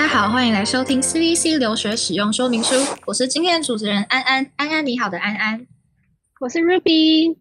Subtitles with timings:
[0.00, 2.74] 家好，欢迎来收听 CVC 留学使用说明书。
[3.04, 5.66] 我是今天的主持人安安，安安你好的安安，
[6.40, 7.36] 我是 Ruby。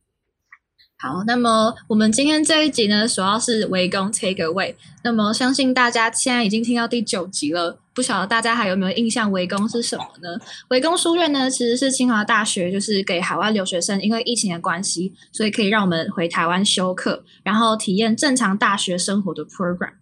[0.98, 4.76] 好，那么我们今天这一集呢，主要是围攻 Take Away。
[5.06, 9.32] 那么相信大家现在已经听到第九集了，不晓得大家还有没有印象？
[9.32, 10.38] 围攻是什么呢？
[10.68, 19.94] 围攻书院呢，其实是清华大学，就是给海外留学生，因为疫情的关系，所以可以让我们回台湾修课，然后体验正常大学生活的 program。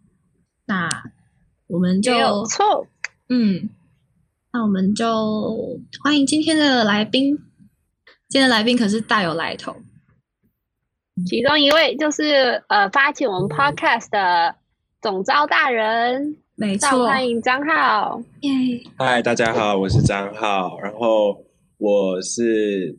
[0.65, 0.89] 那
[1.67, 2.11] 我们就
[2.45, 2.87] 错，
[3.27, 3.69] 嗯，
[4.53, 7.37] 那我们就欢迎今天的来宾。
[8.29, 9.75] 今天的来宾可是大有来头。
[11.25, 14.55] 其中一位就是呃发起我们 podcast 的
[15.01, 18.21] 总招大人，没错，欢迎张浩。
[18.41, 18.51] 耶！
[18.97, 21.43] 嗨，大家好，我是张浩，然后
[21.77, 22.97] 我是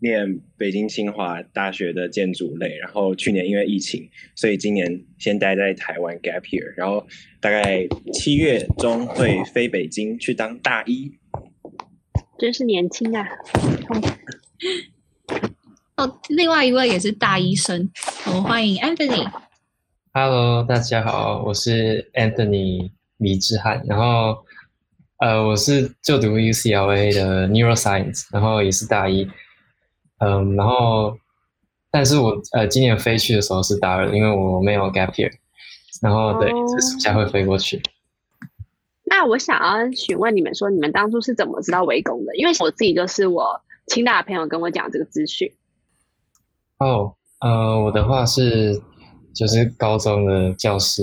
[0.00, 7.06] 念北京清华大学的建筑类，然后去年因为疫情，所以今年先待在台湾 gap year，然后
[7.40, 11.12] 大概七月中会飞北京去当大一。
[12.38, 13.26] 真是年轻啊！
[15.96, 17.90] 哦，另外一位也是大医生，
[18.26, 19.28] 我们欢迎 Anthony。
[20.12, 24.36] Hello，大家好，我是 Anthony 李志翰，然后
[25.18, 29.28] 呃，我是就读 UCLA 的 Neuroscience，然后也是大一，
[30.18, 31.16] 嗯，然后
[31.90, 35.30] 但是我呃今年飞去的时候是大二，因为我没有 gap year，
[36.02, 37.80] 然后对，这暑假会飞过去。
[39.04, 42.36] 那我想要询问你们说，你们当初是怎么知道围攻的？
[42.36, 45.50] 因为我自己就是我清大的朋友跟我讲这个资讯。
[46.78, 48.80] 哦，呃，我的话是，
[49.34, 51.02] 就是高中的教室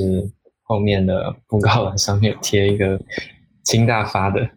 [0.62, 3.02] 后面的布告栏上面贴一个
[3.64, 4.48] 清大发的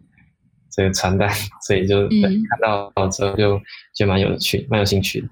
[0.79, 1.29] 这个传单，
[1.67, 3.57] 所以就看到之后就
[3.93, 5.27] 觉得蛮有趣，蛮有兴趣的。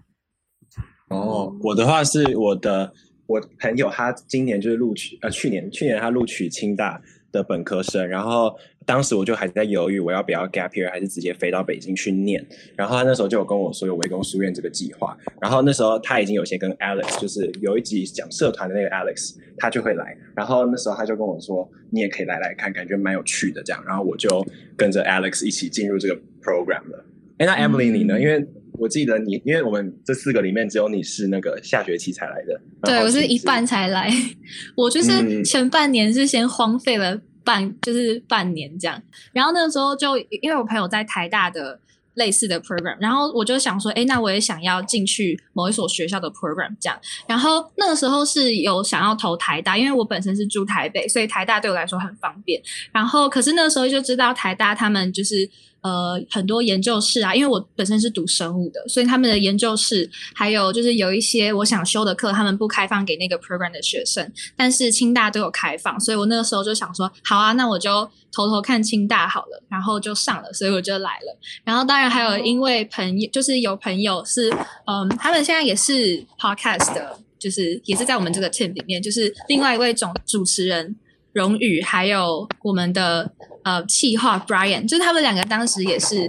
[1.07, 2.91] 哦，我的话是我的
[3.27, 7.01] 我朋友他今年就是录取，呃，去年去年他录取清大。
[7.31, 12.45] 的本科生，然后当时我就还在犹豫，我要不要 gap year，还是直接飞到北京去念。
[12.75, 15.17] 然后他那时候就有跟我说有围攻书院这个计划。
[15.41, 20.17] 然后那时候他已经有些跟 Alex，就是有一集讲社团的那个 Alex，他就会来。
[20.35, 23.83] 然后那时候他就跟我说，你也可以来来看，感觉蛮有趣的这样。
[23.85, 24.45] 然后我就
[24.75, 27.05] 跟着 Alex 一起进入这个 program 了。
[27.39, 28.19] 哎，那 Emily 你呢？
[28.19, 28.43] 因为
[28.77, 32.61] 我记得你，因为我们这四个里面只有你是那个下学期才来的。
[32.83, 34.11] 对，我是一半才来。
[34.75, 39.01] 我就是前半年是先荒废了半，就是半年这样。
[39.33, 41.79] 然后那个时候就因为我朋友在台大的
[42.13, 46.99] 类似的 program，然后我就想说，哎，那我也想要进去某一所学校的 program 这样。
[47.27, 52.61] 然后那个时候是有想要投台大，因为我本身是住台北，所以台大对我来说很方便。
[52.91, 55.49] 然后可是那个时候就知道台大他们就是。
[55.81, 71.39] 呃，很多研究室啊，因为我本身是读生物的，所以他们的研究室还有就是有一些我想修的课，他们不开放给那个 program 的学生，但是清大都有开放，所以我那个时候就想说，好啊，那我就偷偷看清大好了，然后就上了，所以我就来了。
[71.63, 74.49] 然后当然还有因为朋友，就是有朋友是，
[74.85, 80.95] 嗯，他们现在也是 podcast 的，就是也是在我们这个 team 里面，就是另外一位总主持人。
[81.33, 83.31] 荣宇还有我们的
[83.67, 86.25] 呃气化 Brian，就是他们两个当时也是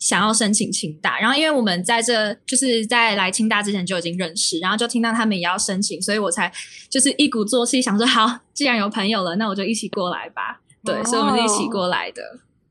[0.00, 6.52] 想要申请清大，然后因为我们在这就是在来清大之前就已经认识，然后就听到他们也要申请，所以我才
[6.90, 10.60] 就是一鼓作气想说好，既然有朋友了，那我就一起过来吧。
[10.84, 12.20] 对，所以我们是一起过来的。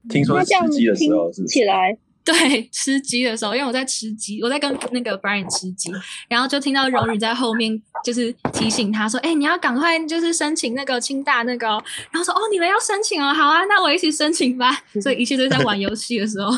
[0.10, 1.98] 听说吃鸡的时候是起来。
[2.26, 5.92] 对，吃鸡的时候，因为我在吃鸡，我在跟那个 Brian 吃鸡，
[6.30, 11.68] 然后就听到荣宇在后面就是提醒他说：“哎，你要赶快就是申请那个清大那个。”
[12.12, 14.72] 然后说：“哦，你们要申请哦，好啊，那我一起申请吧。”
[15.02, 16.52] 所以一切都在玩游戏的时候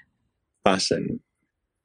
[0.62, 0.98] 发生。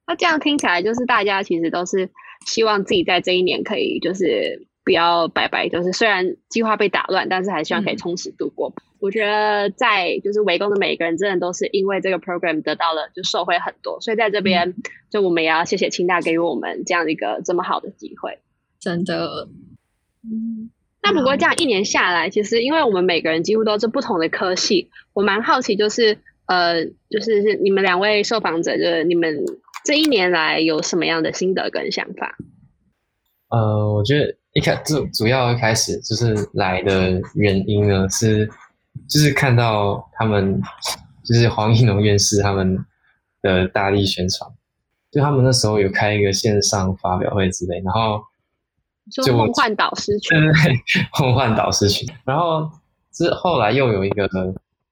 [0.06, 2.10] 那这样听起来，就是大家其实都是
[2.46, 8.74] 希望自己在这一年可以就是不要白白，就是虽然计划被打乱，但是还希望可以充实度过。
[9.04, 14.74] 我觉得在就是围攻的每一个人，真的都是因为这个 program 得到了就受惠很多，所以在这边
[15.10, 18.38] 就我们也要谢谢清大给予我们这样一个这么好的机会，
[18.80, 19.50] 真的。
[20.22, 20.70] 嗯，
[21.02, 26.16] 那不过这样一年下来，其实因为我们每个人几乎都是不同的科系，我蛮好奇，就是
[26.46, 29.44] 呃，就是你们两位受访者，就是你们
[29.84, 32.38] 这一年来有什么样的心得跟想法？
[33.50, 38.48] 呃，我觉得一开主主要一开始就是来的原因呢是。
[39.08, 40.60] 就是看到他们，
[41.24, 42.78] 就是黄一农院士他们
[43.42, 44.50] 的大力宣传，
[45.10, 48.22] 就他们那时候有开一个线上发表会之类，然后
[49.10, 50.76] 就梦幻导师群，对对，
[51.20, 52.08] 梦幻导师群。
[52.24, 52.70] 然后
[53.12, 54.28] 之后来又有一个，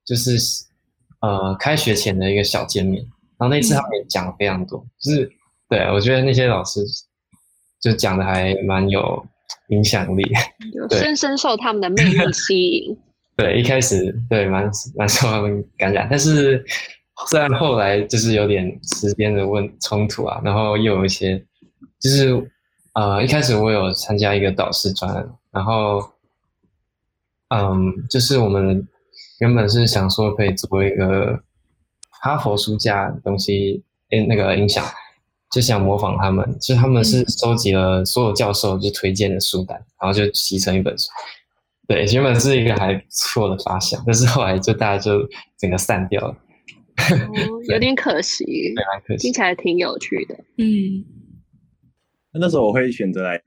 [0.04, 0.36] 就是
[1.20, 3.02] 呃开学前的一个小见面，
[3.38, 5.32] 然后那次他们也讲了非常多，就是
[5.68, 6.80] 对我觉得那些老师
[7.80, 9.26] 就讲的还蛮有
[9.68, 10.22] 影响力，
[10.90, 12.98] 深深受他们的魅力吸引。
[13.42, 16.64] 对，一开始对蛮蛮受他们感染，但是
[17.28, 21.44] 虽然后来就是有点时间的问冲突啊，然后又有一些
[22.00, 22.50] 就是
[22.94, 26.12] 呃一开始我有参加一个导师专，然后
[27.48, 28.86] 嗯就是我们
[29.40, 31.42] 原本是想说可以做一个
[32.22, 34.84] 哈佛书架东西，诶那个音响。
[35.52, 41.10] 就想模仿他们，就他们是收集了所有教授就推荐的书单，然后就集成一本书。
[41.86, 46.36] 对，原本是一个还不错的发想，但是后来就大家就整个散掉了，
[47.68, 48.44] 有点可惜。
[48.44, 49.22] 对，蛮可惜。
[49.22, 50.34] 听起来挺有趣的。
[50.58, 51.04] 嗯，
[52.34, 53.40] 那时候我会选择来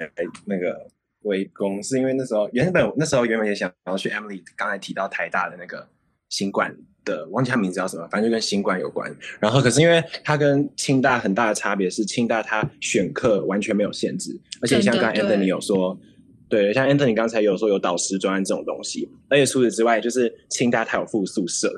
[0.46, 0.88] 那个
[1.24, 5.88] 围攻，是因为那时候原本那时候原本也想要去 Emily 刚才提到台大的那个
[6.30, 6.76] 新冠。
[7.06, 9.16] 的忘记他名字叫什么，反正就跟新冠有关。
[9.40, 16.15] 然后可是因为它跟清大很大的差别是，清大它选课完全没有限制，而且像刚 Anthony 有说，对，
[16.48, 21.72] 对像 Anthony 刚才有说有导师专这种东西，而且除此之外，就是清大它有附宿舍。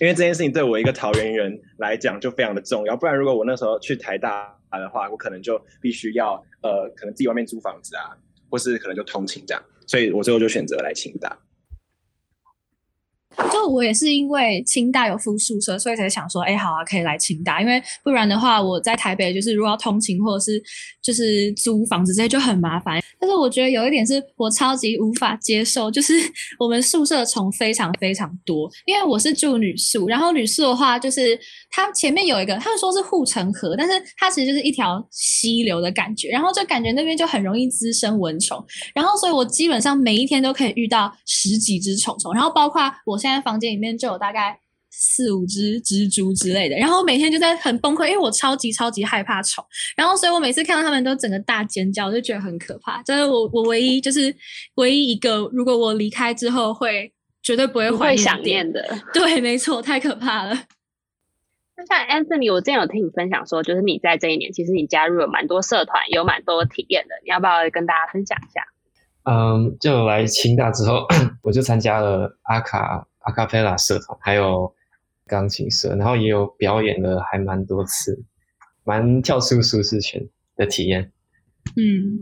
[0.00, 8.14] 因为这件事情对我一个桃园人来讲就非常的重要，不然如果我那时候去台大的话，我可能就必须要呃，可能自己外面租房子啊，
[8.48, 11.36] 或是可能就通勤这样，所以我最后就选择来清大。
[13.52, 17.60] 就我也是因为清大有附宿舍，所以才想说，哎，好啊，可以来清大。
[17.62, 20.60] 因为不然的话，我在台北就是如果要通勤或者是
[21.00, 23.00] 就是租房子这些就很麻烦。
[23.20, 26.14] 但是我觉得有一点是我超级无法接受，就是
[26.58, 28.68] 我们宿舍虫非常非常多。
[28.86, 31.38] 因为我是住女宿，然后女宿的话就是
[31.70, 38.62] 它前面有一个，他们说是护城河，但是它其实就是一条溪流的感觉，然后就感觉那边就很容易滋生蚊虫。
[38.94, 43.27] 然后所以我基本上每一天都可以遇到十几只虫虫，然后包括我现在。
[43.30, 44.58] 在房间里面就有大概
[44.90, 49.64] 四五只蜘蛛之类的，然后每天就在很崩溃，因为我超级超级害怕虫，
[49.96, 53.02] 然后所以我每次看到他们都整个大尖叫，就觉得很可怕。
[53.02, 54.34] 这是我我唯一就是
[54.76, 58.82] 唯一一个，如果我离开之后会绝对不会会想念的。
[59.12, 60.54] 对，没错，太可怕了。
[61.76, 68.62] 那像 Anthony，我之前有听你分享说，就是你在这一年，其实你加入了蛮多社团，有蛮多体验的，你要不要跟大家分享一下？
[69.30, 71.06] 嗯，就来清大之后，
[71.44, 73.06] 我就参加了阿卡。
[73.28, 74.72] 阿卡贝拉社团，还有
[75.26, 78.24] 钢琴社，然后也有表演了，还蛮多次，
[78.84, 80.26] 蛮跳出舒适圈
[80.56, 81.12] 的体验。
[81.76, 82.18] 嗯，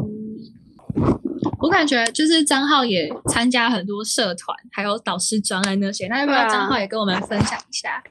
[1.61, 8.03] 我感觉就是张浩也参加很多社团，还有导师专案那些，那要不要张浩也跟我们分享一下？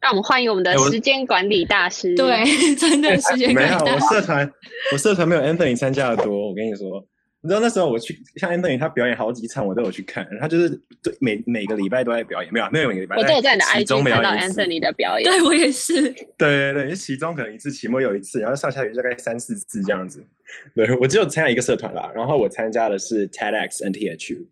[0.00, 2.14] 让我们欢迎我们的时间管理大师。
[2.14, 2.44] 对，
[2.78, 3.84] 真的时间管理大师。
[3.84, 4.52] 没有，我社团，
[4.92, 6.48] 我社团没有 Anthony 参加的多。
[6.50, 7.04] 我跟你说。
[7.46, 10.26] 你知道那时候我去像 Anthony 他表演好几场，我都有去看。
[10.40, 10.68] 他就是
[11.00, 13.14] 对每每个礼拜都在表演，没有没有每个礼拜。
[13.14, 15.30] 我都有在你的 IG 看到 Anthony 的表演。
[15.30, 16.10] 对我也是。
[16.36, 20.26] 对对对，其中可能一次期末有一次，然后上下学大概三四次这样子。
[20.74, 24.44] 对我只有参加一个社团啦，然后我参加的是 TEDx NTHU。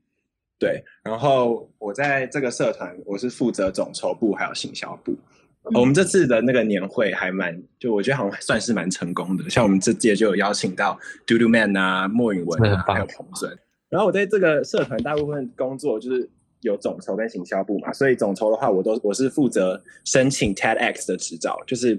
[0.56, 5.19] 对，然后我在这个社团我是负责总筹部还有行销部。
[5.72, 9.49] 我们这次的那个年会还蛮，就我觉得好像算是蛮成功的。
[9.49, 13.56] 像我们这届就有邀请到 Do Do Man 啊、莫允文啊，还有彭顺。
[13.88, 16.28] 然后我在这个社团大部分工作就是
[16.61, 21.96] 有总筹跟行销部嘛，所以总筹的话，我都我是负责申请 TEDx 的执照，就是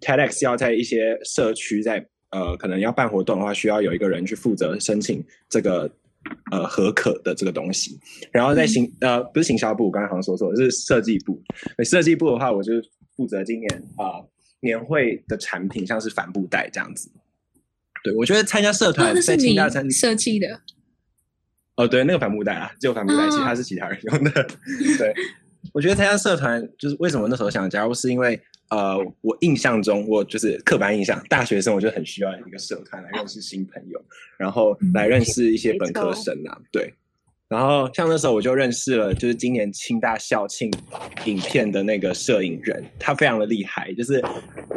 [0.00, 5.90] TEDx 要在一些社区在呃可能要办活动的话，需要有一个人去负责申请这个
[6.50, 7.98] 呃合可的这个东西。
[8.32, 11.40] 然后在行呃不是行销部，我刚才好像说错，是设计部。
[11.84, 12.72] 设计部的话，我就
[13.16, 14.22] 负责今年啊
[14.60, 17.10] 年会的产品，像是帆布袋这样子。
[18.04, 20.60] 对我觉得参加社团在清大参设计的。
[21.76, 24.30] 哦，对，那个帆布袋啊，只有帆布袋，其他是其他人用的。
[24.96, 25.14] 对，
[25.72, 34.02] 我觉得参加社团就是为什么那时候想加入，是因为呃，我印象中我就是刻板印象，大学生我就很需要一个社团来认识新朋友，
[34.38, 36.94] 然后来认识一些本科生啊，对。
[37.48, 40.68] 然后像那时候我就认识了，就是今年清大校庆
[41.26, 44.20] 影片的那个摄影人，他非常的厉害，就是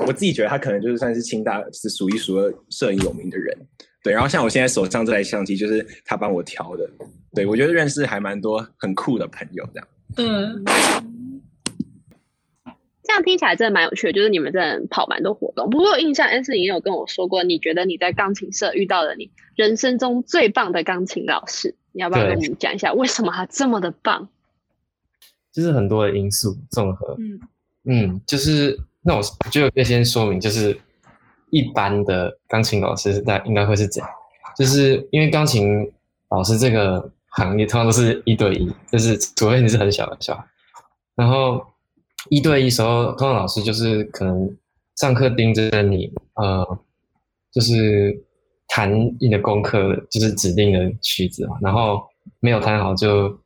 [0.05, 3.57] 我自己觉得他可能就是算是清大是数一数二摄影有名的人。
[4.03, 6.87] 对，然后像我现在手上这台相机就是他帮我调的。
[7.33, 9.87] 对，我觉得认识还蛮多很酷的朋友这样。
[10.17, 10.63] 嗯，
[13.03, 15.71] 这样听起来真的蛮有趣的，就是你们真的跑蛮多活动。
[15.71, 21.75] 不过印象，S 也有跟我说过，你觉得你在钢琴社遇到了你人生中最棒的钢琴老师。
[21.91, 24.27] 你要不要跟我们讲一下，为什么他这么的棒？
[25.51, 27.39] 就是很多的因素综合，嗯
[27.85, 30.79] 嗯，就是那我就要先说明，就是
[31.49, 34.09] 一般的钢琴老师在应该会是这样，
[34.55, 35.91] 就是因为钢琴
[36.29, 40.45] 老师这个行业通常都是一对一，就是除非你是很小的小孩，
[41.15, 41.65] 然后
[42.29, 44.55] 一对一时候，通常老师就是可能
[44.95, 46.79] 上课盯着你，呃，
[47.51, 48.23] 就是。
[48.69, 52.01] 弹你的功课就是指定的曲子嘛，然后
[52.39, 53.37] 没有弹好就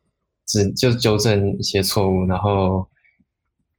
[0.46, 2.88] 只就纠正一些错误，然后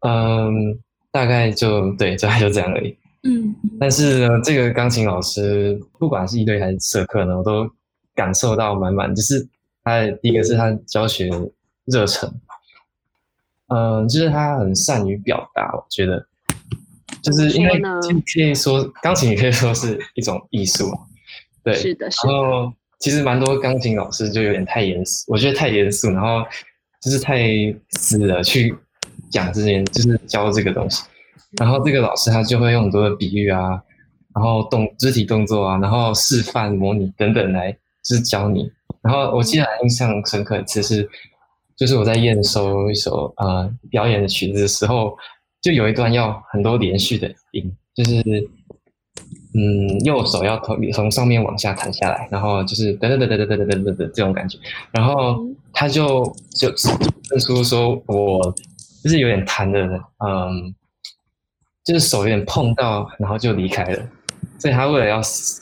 [0.00, 0.78] 嗯，
[1.12, 2.96] 大概就对，大概就这样而已。
[3.22, 7.70] 嗯，但是呢，这个钢琴老师不管是一对还是社课呢，我都
[8.14, 9.48] 感受到满满，就是
[9.82, 11.30] 他的第一个是他教学
[11.86, 12.30] 热忱，
[13.68, 16.26] 嗯，就是他很善于表达，我觉得，
[17.22, 20.84] 就是因为可以说钢琴也可以说是一种艺术，
[21.64, 26.44] 对，是的，然后其实蛮多钢琴老师就有点太严肃，我觉得太严肃，然后
[27.00, 27.48] 就是太
[27.90, 28.74] 死了去
[29.30, 31.02] 讲这件，就是教这个东西。
[31.58, 33.80] 然后这个老师他就会用很多的比喻啊，
[34.34, 38.70] 然后动肢体动作啊，然后示范模拟等等来就是教你。
[39.02, 41.08] 然后我记得印象深刻一次是，
[41.76, 45.16] 就是我在验收一首呃表演的曲子的时候，
[45.60, 48.22] 就有一段要很多连续的音，就是
[49.54, 54.58] 嗯右手要从从上面往下弹下来，然后就是噔噔噔噔噔噔噔噔噔这种感觉。
[54.92, 58.54] 然后他就就证出说我
[59.02, 59.80] 就是有点弹的
[60.18, 60.74] 嗯。
[61.86, 64.08] 就是手有点碰到，然后就离开了，
[64.58, 65.20] 所以他为了要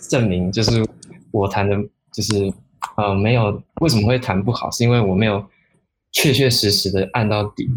[0.09, 0.87] 证明，就是
[1.33, 1.77] 我弹的，
[2.13, 2.53] 就是
[2.97, 5.45] 呃没有为什么会弹不好，是因为我没有
[6.13, 7.69] 确确实实的按到底，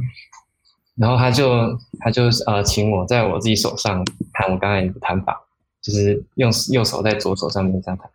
[0.96, 5.42] 然后他就他就呃请我在我自己手上弹我刚才的弹法，
[5.86, 8.10] 就是用右手在左手上面这样弹，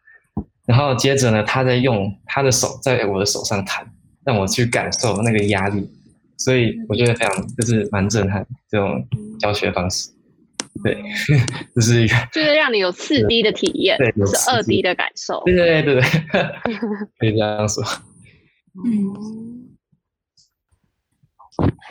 [0.67, 3.89] 然后接着呢，他在用他的手在我的手上弹，
[4.25, 5.89] 让我去感受那个压力，
[6.37, 9.07] 所以我觉得非常就是蛮震撼这种
[9.39, 10.11] 教学方式。
[10.83, 11.01] 对，
[11.77, 15.41] 这是一个，就是让你有四 D 的体验，对，是二 D 的感受。
[15.45, 16.43] 对对对对对，
[17.21, 17.85] 可以这样说。
[18.85, 19.70] 嗯。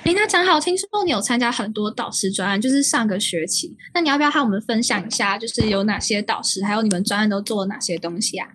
[0.03, 8.47] 哎，那张好，听说你有参加很多导师专案，就是上个学期，那你要不要和我们分享一下，就是有哪些导师，还有你们专案都做了哪些东西啊？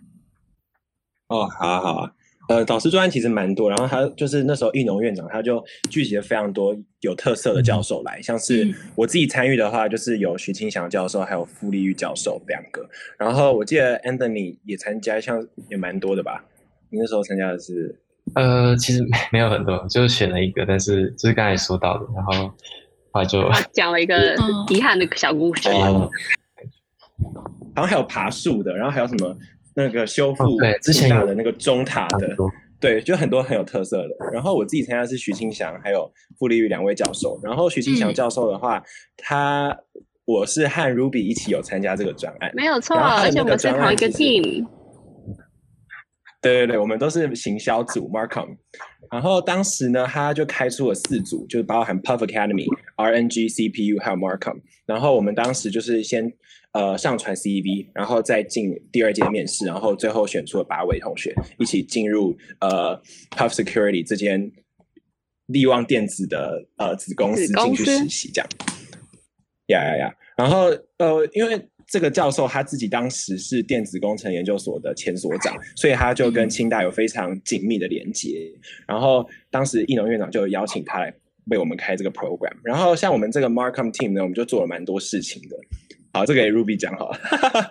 [1.28, 2.12] 哦，好啊，好啊。
[2.46, 12.86] 呃，导师专案其实蛮多，然后他就是那时候艺农院长，他就聚集了非常多有特色的教授来，像是我自己参与的话，就是有徐清祥教授，还有傅立玉教授两个。
[13.18, 16.44] 然后我记得 Anthony 也参加，像也蛮多的吧？
[16.90, 17.98] 你那时候参加的是？
[18.34, 22.48] 呃，其实没 没有很多，就是选了一个，但是就是刚才说到的，然后
[23.12, 24.34] 后来就讲了一个
[24.70, 25.68] 遗憾的小故事。
[25.68, 26.10] 好
[27.82, 29.36] 像还有爬树的，然后还有什么？
[29.76, 32.36] 那个修复对之前有的那个中塔的，
[32.78, 34.30] 对，就很多很有特色的。
[34.32, 37.40] 然后我自己参加是徐清祥还有傅立玉两位教授。
[37.42, 38.80] 然后徐清祥教授的话，
[39.16, 39.76] 他
[40.26, 44.64] 我是和 Ruby 一起有参加这个专案，没有错，而且我们是同一个 team。
[46.44, 48.56] 对对对，我们都是行销组 Markham。
[49.10, 54.60] 然后当时呢，他就开出了四组，就是包含 Puff Academy、RNG、CPU 还有 Markham。
[54.86, 56.32] 然后我们当时就是先。
[56.74, 64.50] 呃，上传 CEV，然后再进第二届面试，然后最后选出了八位同学一起进入呃 Puff Security 这间
[65.46, 68.50] 力旺电子的呃子公司进去实习，这样。
[69.68, 70.14] 呀呀呀！
[70.36, 70.64] 然后
[70.98, 78.50] 呃，因为这个教授他自己当时是电子工程研究所的前所长，所以他就跟清大有非常紧密的连接。
[78.86, 81.12] 然后当时艺农院长就邀请他来
[81.50, 82.52] 为我们开这个 program。
[82.62, 85.56] 然后像我们这个 Markham team 呢，我们就做了蛮多事情的。
[86.12, 87.18] 好，这个 Ruby 讲好了。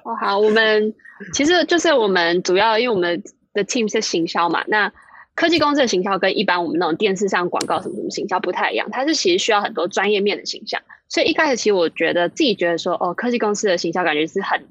[0.03, 0.93] 哦，好，我们
[1.33, 4.63] 其实就是我们主要，因为我们的 team 是行销嘛。
[4.67, 4.91] 那
[5.33, 10.81] 科技公司的行销跟一般我们那种电视上广告什么什么行销不太一样，它是其实需要很多专业面的形象。
[11.13, 14.67] 所以一开始其实我觉得自己觉得说，哦，科技公司的行销感觉是很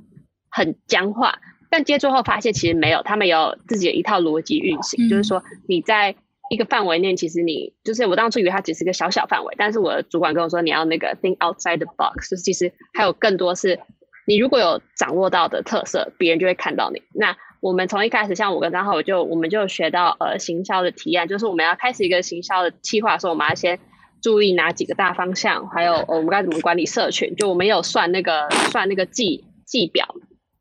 [0.50, 1.38] 很僵化。
[1.70, 6.16] 但接触后发现其实没有，他们有自己的一套逻辑运行，就是说你在。
[6.50, 13.80] 一个范围内，其实你就是我当初以为它只是个小小范围，但是我的主管跟我说，你要那个 think outside the box，就是其实还有更多是，
[14.26, 17.00] 你如果有掌握到的特色，别人就会看到你。
[17.14, 23.78] 那我们从一开始，像我跟张浩，我就我们就学到呃行销的提案，就是我们要开始一个行销的计划的时候，我们要先
[24.22, 27.34] 注意哪几个大方向，还有我们该怎么管理社群。
[27.36, 30.14] 就我们有算那个算那个季季表，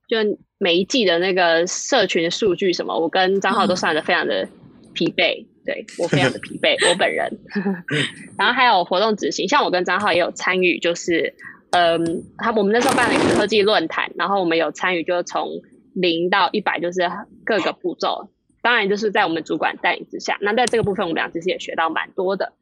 [0.07, 0.17] 就
[0.57, 4.49] 每一季的那个社群的数据什么，我跟张浩都算的非常的
[4.93, 5.45] 疲惫。
[5.63, 7.31] 对我非常的疲惫， 我本人。
[8.35, 11.35] 然后还有活动执行，像我跟张浩也有参与，就是
[11.69, 15.61] 嗯，他我们那时候办了一个科技论坛，然后我们有参与，就是从
[15.93, 17.01] 零到一百，就是
[17.45, 18.31] 各个步骤。
[18.63, 22.53] 当然就是在我们主管带领之下，那在这个部分我们俩其实也学到蛮多的。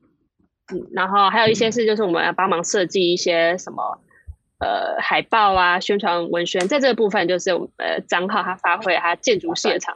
[0.72, 3.82] 嗯，然后还有一些是，就是我们要帮忙设计一些什么
[4.60, 9.96] 呃海报啊、宣传文宣，在这个部分就是呃张浩他发挥他建筑系的场。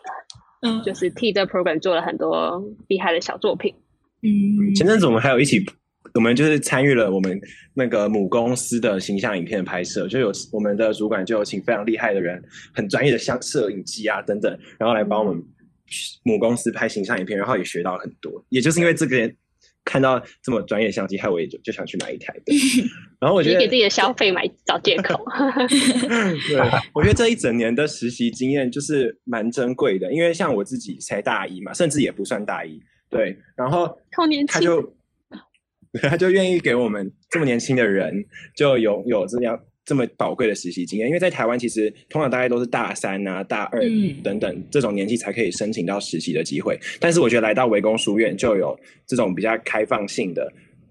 [0.66, 3.76] 嗯，就是替这 program 做了很多厉害的小作品。
[4.22, 5.62] 嗯，前阵子我们还有一起，
[6.14, 7.38] 我们就是参与了我们
[7.74, 12.42] 那个母公司的形象影片的拍摄，就有我们的主管就有请非常厉害的人，
[12.74, 15.44] 很专业的像摄影机啊等等，然后来帮我们
[16.24, 18.32] 母公司拍形象影片，然后也学到很多。
[18.48, 19.36] 也就是因为这个人
[19.86, 22.54] 看到这么专业相机，害我也就就想去买一台的。
[23.20, 25.24] 然后我觉得给自己的消费买找借口。
[26.48, 26.60] 对，
[26.94, 32.82] 我觉得这一整年的实习经验就是蛮珍贵的，因为像我自己才大一嘛，甚至也不算大一。
[33.10, 33.98] 对，然后
[34.48, 34.96] 他就
[36.02, 38.26] 他就愿意给我们这么年轻的人
[38.56, 39.60] 就有有这样。
[39.86, 43.82] 这么宝贵的实习经验，因为在台湾其实通常大概都是大三啊、大二
[44.24, 46.80] 等等这种年纪才可以申请到实习的机会。
[47.00, 50.50] 但是我觉得来到围攻书院就有这种比较开放性的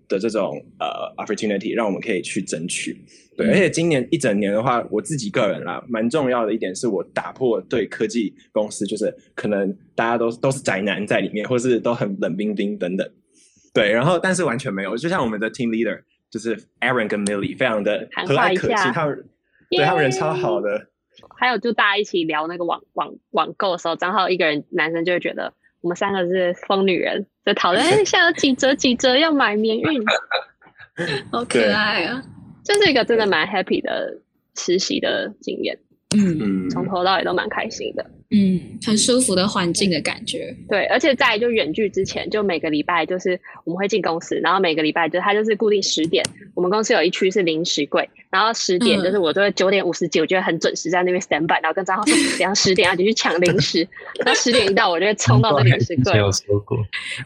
[0.08, 2.94] 的这种呃 opportunity，让我们可以去争取。
[3.34, 13.10] 对，而且今年一整年的话，我自己个人啦，蛮重要的一点是我打破对科技公司就是可能大家都都是宅男在里面，或是都很冷冰冰等等。
[13.72, 15.98] 对，然后但是完全没有，就像我们的 team leader。
[16.32, 19.24] 就是 Aaron 跟 Milly 非常的和蔼可亲，他们
[19.70, 20.88] 对他们人超好的。
[21.38, 30.02] 还有就大家一起聊那个网网网购的时候，正好一个人男生就会觉得我们三个是疯女人，在讨论哎，现在有几折几折要买免运，
[31.30, 32.22] 好可爱啊！
[32.64, 34.18] 这是一个真的蛮 happy 的
[34.56, 35.78] 实习的经验，
[36.16, 38.10] 嗯，从头到尾都蛮开心的。
[38.34, 40.56] 嗯，很舒服的环境的感觉。
[40.68, 46.24] 对，而且在就远距之前，就每个礼拜就是我们会进公司，然后每个礼拜就它就是固定十点，
[46.54, 53.86] 我们公司有一区是零食柜，然后十点就是我就会九点五十几，我就会很准时在那边 stand by，然后跟张浩说，等下十点要进去抢零食，
[54.24, 56.16] 然后十点一到，我就会冲到这零食柜。
[56.18, 56.78] 有说过，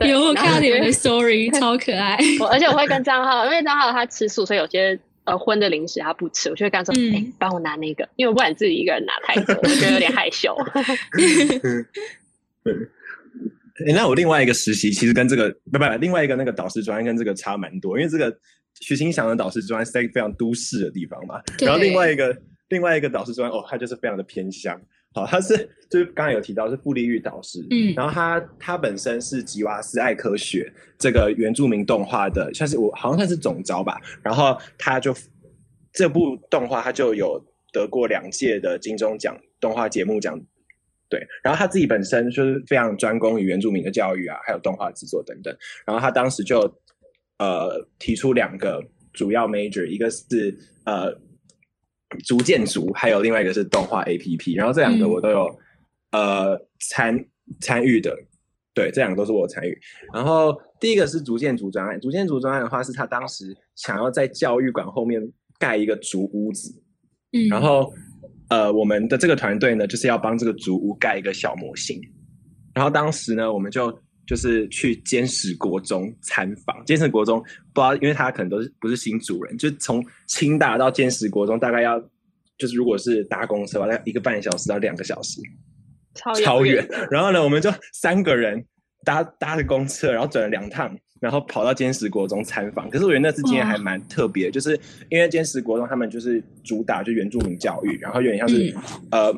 [0.06, 2.18] 有我看到你们的 story，超可爱。
[2.40, 4.98] 我而且我会跟张浩，因为张浩他吃素，所以有些。
[5.26, 10.56] 呃，荤的零食他不吃，我就会跟他说：“哎，帮我拿那个，因为我不敢自己一个人拿太多， 我觉得有点害羞。
[13.87, 18.35] ”哎，那我另外一个实习其实跟这个不不，另外一个那个导师专跟这个差蛮多，因为这个
[18.80, 22.35] 徐新祥的导师专是在非常都市的地方嘛，然后另外一个
[22.68, 24.80] 另外一个导师专哦，他就是非常的偏乡。
[25.16, 25.56] 好，他是
[25.88, 35.17] 就是刚刚有提到是傅立玉导师，嗯，然后他他本身是吉瓦斯爱科学这个原住民动画的，算是我好像算是总招吧，然后他就
[35.90, 40.38] 这部动画他就有得过两届的金钟奖动画节目奖，
[41.08, 46.60] 对，然后他自己本身就是非常专攻于原住民的教育啊，还有动画制作等等，然后他当时就
[47.38, 51.19] 呃提出两个主要 major，一个是呃。
[52.25, 55.58] 逐建筑，还有另外一个是动画 A P P，然后这两个我都有
[56.12, 57.25] 呃参
[57.60, 58.16] 参与的，
[58.73, 59.76] 对，这两个都是我参与。
[60.14, 65.21] 然后第一个是逐建筑专案，逐建筑专案的话是他当时想要在教育馆后面
[65.58, 66.82] 盖一个竹屋子，
[67.32, 67.92] 嗯，然后
[68.49, 72.00] 呃我们的这个团队呢就是要帮这个竹屋盖一个小模型，
[72.73, 73.90] 然后当时呢我们就
[74.26, 77.39] 就是去坚实国中参访，坚实国中
[77.73, 82.00] 不知道，因为他可能都是不是新主人，就从清大到坚实国中大概要，
[82.58, 85.41] 就是如果是搭公车，大概一个半小时到两个小时，
[86.15, 86.84] 超超远。
[87.08, 88.65] 然后呢，我们就三个人
[89.04, 92.91] 搭搭着公车，然后转了两趟，然后跑到坚实国中参访。
[92.91, 94.76] 可是我觉得那次经验还蛮特别，就是
[95.08, 98.75] 因为坚实国中他们就是主打就原住民教育，然后有点像是
[99.12, 99.32] 呃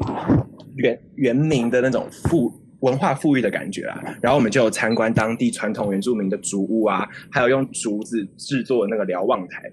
[0.76, 2.50] 原原民的那种富。
[2.80, 9.72] 文化富裕的感觉啊，然后我们就有参观当地传统原住民的竹屋啊，还有用竹子制作的那个瞭望台，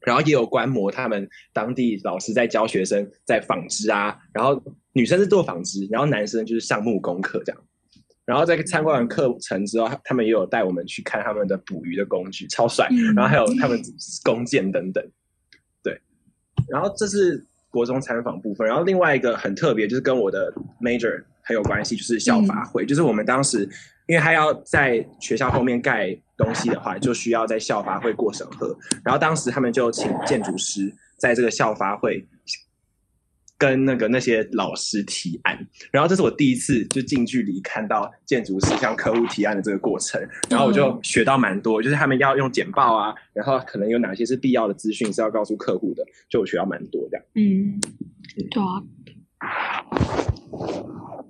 [0.00, 4.62] 然后也有观摩他们当地老师在教学生在纺织啊，然后
[4.94, 7.62] 女生是做纺织，然后男生就是上木工课这样，
[8.24, 13.78] 然后在参观完课程之后，他们也有带我们去看他们的捕鱼的工具，超帅，然后还有他们
[14.24, 15.06] 弓箭等等，
[15.82, 16.00] 对，
[16.70, 21.24] 然后这是国中参访部分，然后另外一个很特别就是跟我的 major。
[21.42, 23.68] 很有关系，就是校法会，就是我们当时，
[24.06, 28.76] 因为他要在学校后面盖东西的话，就需要在校法会过审核。
[29.04, 32.26] 然后当时他们就请建筑师在这个校法会
[33.58, 35.56] 跟那个那些老师提案。
[35.92, 40.20] 然后这是我第一次就近距离看到建筑师向客户提案的这个过程。
[40.50, 47.26] 然后我就学到蛮多，就是他们要用简报啊，然后可能有哪些是必要的资讯是要告诉客户的，就我学到蛮多这样。
[47.34, 47.80] 嗯，
[48.50, 48.82] 对啊。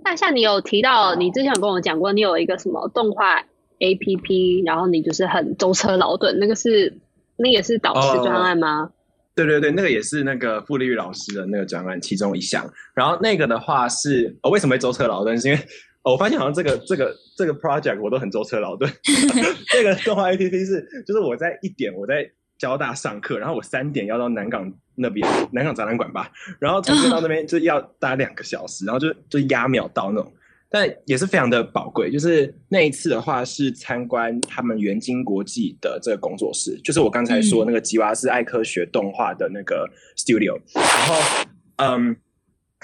[0.04, 3.40] 那像你有提到，你之前有跟我讲过，你有一个什么动画
[3.78, 6.98] A P P，然后你就是很舟车劳顿，那个是
[7.36, 8.90] 那也是导师专案吗？
[9.34, 12.68] 对对对，那个也是那个傅立玉老师的那个专案其中一项。
[12.94, 15.38] 然后那个的话是，哦，为什么会舟车劳顿？
[15.38, 15.60] 是因为
[16.02, 18.90] 我发现好像这个这个这个 project 我都很舟车劳顿。
[19.70, 22.30] 这个动画 A P P 是，就是我在一点我在。
[22.62, 30.32] 交大上课，然后我三点要到南港那边，南港展览馆吧，然后从这到那边就要搭两个小时，然后就就压秒到那种，
[30.70, 32.08] 但也是非常的宝贵。
[32.08, 39.84] 就是那一次的话是参观他们元晶国际的这个工作室，就是我刚才说那个吉娃斯爱科学动画的那个
[40.16, 41.48] studio，然后
[41.78, 42.16] 嗯，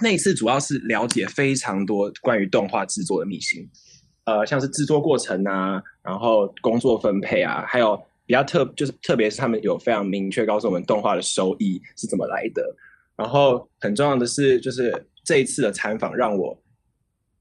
[0.02, 3.64] 那一次主要是了解非常多关于动画制作的秘辛，
[4.24, 12.62] 呃，像是制作过程啊，然后工作分配啊，还有比较特就是特别是他们有非常明确告诉我们动画的收益是怎么来的。
[13.16, 14.92] 然后很重要的是，就是
[15.24, 16.62] 这一次的采访让我，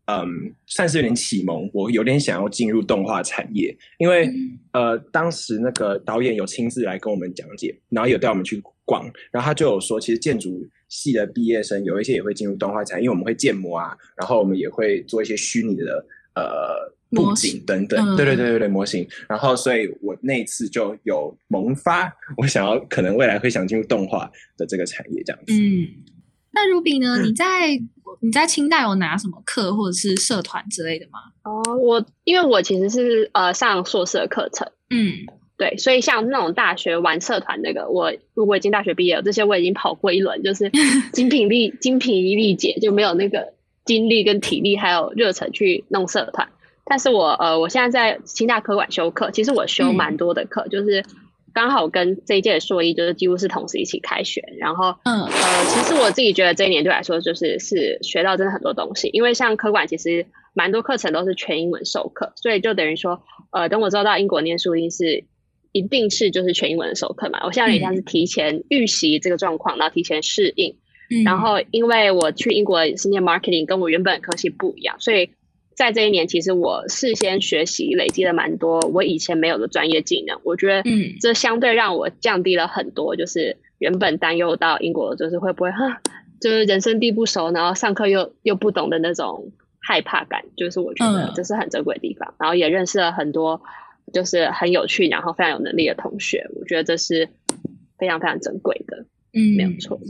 [0.06, 0.26] 嗯，
[0.66, 4.32] 算是有点启蒙，我有点想要进入动画产业，因为
[4.72, 16.97] 呃，当时那个导演有亲自来跟我们讲解，然后有带我们去逛，然后他就有说，其实建筑系的毕业生有一些也会进入动画产业，因为我们会建模啊，然后我们也会做一些虚拟的呃。
[17.12, 19.08] 布景等等，对对对对对，模型。
[19.30, 25.54] 然后，所以我那次就有萌发，我想要可能未来会想进入动画的这个产业这样子。
[25.54, 25.88] 嗯，
[26.52, 27.22] 那 Ruby 呢？
[27.24, 27.80] 你在
[28.20, 31.20] 你在清代有拿什么课或者是社团之类的吗？
[31.44, 35.14] 哦，我因为我其实是呃上硕士的课程，嗯，
[35.58, 40.70] 对，所以像那种大学玩社团那个，我如果已经大学毕业了，这些我已经跑过一轮，就是
[41.14, 43.54] 精疲力精疲力竭，就没有那个
[43.86, 46.50] 精力跟体力还有热忱去弄社团。
[46.90, 51.04] 但是我呃，我现在在清大科管修课，其实我修蛮多的课，就是
[51.54, 54.42] 刚好跟这一届的硕一就是几乎是同时一起开学。
[54.58, 63.22] 然后，嗯，呃，其实我自己觉得这一年对来说就是是学到真的很多东西，因为像科管其实蛮多课程都是全英文授课，所以就等于说，
[63.52, 65.26] 呃，等我之后到英国念书，一定是
[65.74, 67.42] 一定是就是全英文的授课嘛。
[67.44, 70.78] 我现在有点像是提前预习这个状况，然后提前适应。
[71.26, 75.32] 然后，因为我去英国是念 marketing，跟我原本的科系不一样，所以。
[75.78, 80.36] 在这一年，其实我事先学习累积了蛮多我以前没有的专业技能。
[80.44, 85.72] 我觉得，嗯，这相对让我降低了很多，就是原本担忧到英国就是会不会，
[86.42, 90.44] 就是人生地不熟，然后上课又又不懂的那种害怕感。
[90.56, 92.34] 就是我觉得这是很珍贵的地方。
[92.40, 93.62] 然后也认识了很多
[94.12, 96.50] 就是很有趣，然后非常有能力的同学。
[96.56, 97.30] 我觉得这是
[98.00, 99.06] 非常非常珍贵的。
[99.34, 100.02] 嗯，没有错。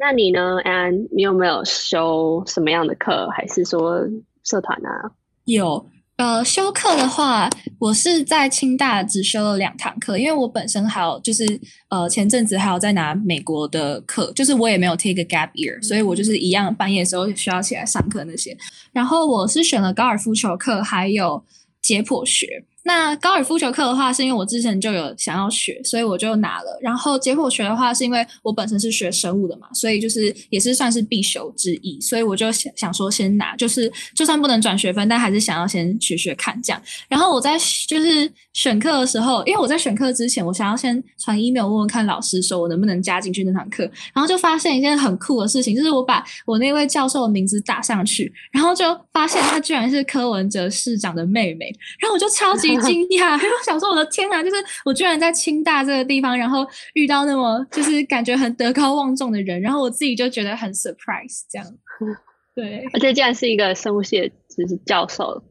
[0.00, 0.90] 那你呢，安？
[1.14, 4.00] 你有没有修什么样的课，还是说
[4.44, 5.12] 社团啊？
[5.44, 5.86] 有，
[6.16, 11.44] 呃，修课的话，我是在清大只修了两堂课，因为我本身还有就是
[11.90, 18.56] 呃前阵子还有在拿美国的课，就是我也没有 take a gap year，所以我就是一样半夜的时候需要起来上课那些。
[18.92, 21.44] 然后我是选了高尔夫球课，还有
[21.82, 22.64] 解剖学。
[22.82, 26.78] 那高尔夫球课的话，是因为我之前就有想要学，所以我就拿了。
[26.80, 36.82] 然后结果学的话，是因为我本身是学生物的嘛，所以就是也是算是必修之一，所以我就想想说先拿，就是就算不能转学分，但还是想要先学学看这样。
[37.08, 43.84] 然后我在就是选课的时候，因为我在选课之前，我想要先传 email 问问看老师，说我能不能加进去那堂课。
[44.12, 52.70] 然后就发现一件很酷的事情，就是我把我那位教授的名字打上去，然后就发现他居然是柯文哲市长的妹妹，然后我就超级。
[52.80, 61.66] 惊讶， 因为我想说，我的天哪，就是我居然在清大这个地方，然后遇到那么就是感觉很德高望重的人，然后我自己就觉得很 surprise，这样。
[62.54, 65.42] 对，而且竟然是一个生物系就是教授，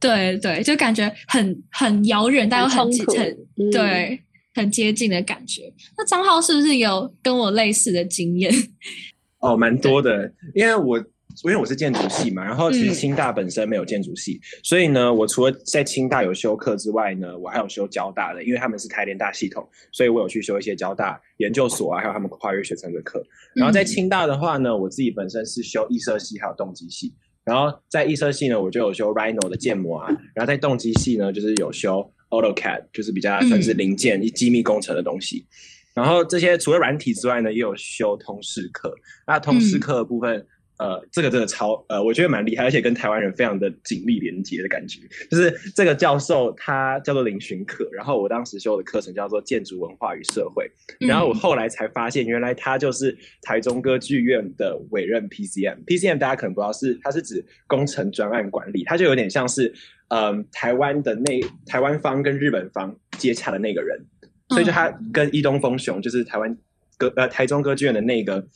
[0.00, 4.18] 对对，就感觉很很遥远，但又很很对
[4.54, 5.72] 很接近的感觉。
[5.96, 8.52] 那张浩是不是有跟我类似的经验？
[9.38, 11.04] 哦，蛮多的，因为我。
[11.44, 23.24] 因为我是建筑系嘛，然后其实清大本身没有建筑系，所以呢，我除了在清大有修课之外呢，我还有修交大的，因为他们是台联大系统，所以我有去修一些交大研究所啊，还有他们跨越学生的课。
[23.54, 27.14] 然后在清大的话呢，我自己本身是修艺设系还有动机系，
[27.50, 35.44] 然后在艺设系呢，我就有修 Rhino 的建模啊，然后在动机系呢，就是有修 AutoCAD，就是比较算是零件、机密工程的东西。
[35.92, 38.94] 然后这些除了软体之外呢，也有修通识课。
[39.26, 40.46] 那通识课的部分。
[40.80, 45.00] 呃，这个真的超呃，我觉得蛮厉害，而且跟台湾人非常的紧密连接的感觉。
[45.30, 55.84] 就是这个教授他叫做林寻可，然后我当时修的课程叫做建筑文化与社会，然后我后来才发现，原来他就是台中歌剧院的委任 PCM。
[55.84, 59.70] PCM 大家可能不知道是，它是指工程专案管理，他就有点像是
[60.08, 64.02] 嗯台湾的那台湾方跟日本方接洽的那个人，
[64.48, 66.56] 所以就他跟伊东丰雄就是台湾
[66.96, 68.48] 歌呃台中歌剧院的那个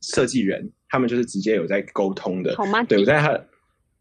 [0.00, 0.72] 设计人。
[0.88, 2.82] 他们就是直接有在沟通的，好吗？
[2.84, 3.32] 对，我在他，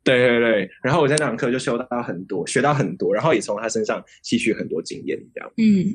[0.04, 5.52] 对对对，然后我在那堂课就修到很多，学到很多，然后也从他身上吸取很多经验，这样。
[5.58, 5.94] 嗯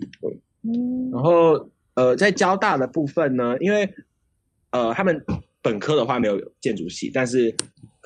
[0.63, 1.11] 嗯。
[1.11, 3.89] 然后呃，在交大的部分呢，因为
[4.71, 5.25] 呃，他们
[5.63, 7.55] 本科的话没有建筑系，但是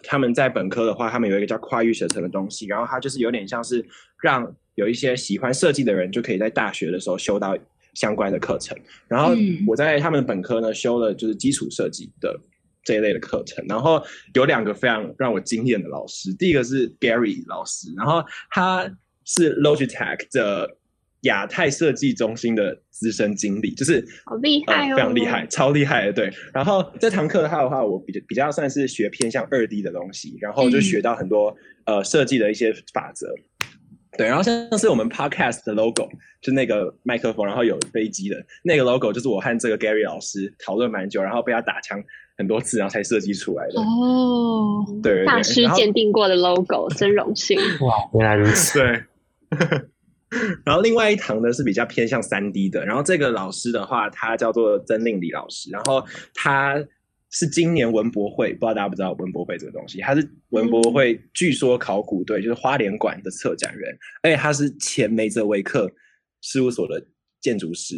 [0.05, 3.85] 他们在本科的话，他们有一个叫跨域学程的东西，然后它就是有点像是
[4.23, 7.59] 让有一些喜欢设计的人就可以在大学的时候修到
[7.95, 8.79] 相关的课程。
[9.09, 9.35] 然后
[9.67, 12.39] 我在他们本科呢修了就是基础设计的。
[12.87, 14.01] 这一类的课程，然后
[14.33, 16.33] 有两个非常让我惊艳的老师。
[16.33, 18.89] 第一个是 Gary 老师，然后他
[19.25, 20.77] 是 Logitech 的
[21.23, 26.13] 亚太设计中心的资深经理，就是好厉害哦，非常厉害，超厉害的。
[26.13, 33.35] 对，然后这堂课的话的话，我比较比较算是学偏向二 D 的东西，然后就学到很多呃设计的一些法则。
[34.17, 36.09] 对，然后像是我们 podcast 的 logo，
[36.41, 42.03] 就那个麦克风，然后有飞机的那个 logo，就是我和这个 Gary 老师讨论蛮久，然后被他打枪
[42.37, 43.81] 很多次，然后才设计出来的。
[43.81, 47.59] 哦，对，大师鉴定过的 logo， 真荣幸。
[47.81, 48.79] 哇，原来如此。
[48.79, 49.03] 对。
[50.65, 56.85] 然后另外一堂呢是比较偏向三 D 的，然后这个老师的话，他叫做曾令礼老师，然后他。
[57.29, 65.91] 是今年文博会，不知道大家不知道文博会这个东西，他是文博会据说考古队就是花莲馆的策展人，而且他是前梅泽维克
[66.41, 67.05] 事务所的
[67.41, 67.97] 建筑师。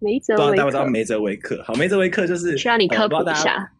[0.00, 1.62] 梅泽不知道大家不知道梅泽维克？
[1.64, 3.70] 好，梅泽维克就是需要你科普一下。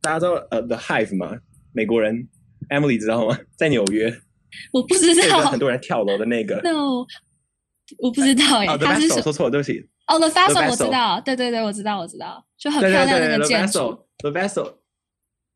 [0.00, 1.36] 大家知道呃 The Hive 吗？
[1.72, 2.28] 美国人
[2.70, 3.38] Emily 知道吗？
[3.56, 4.06] 在纽约，
[4.72, 5.40] 我不知道。
[5.40, 6.56] 很多人跳楼的那个。
[6.62, 7.04] No，
[7.98, 8.78] 我不知道哎。
[8.78, 9.88] 他是说错了，对不起。
[10.06, 14.06] 哦，The Vessel 我知道，对对对，我知道我知道，就很漂亮那个建筑。
[14.18, 14.74] The Vessel，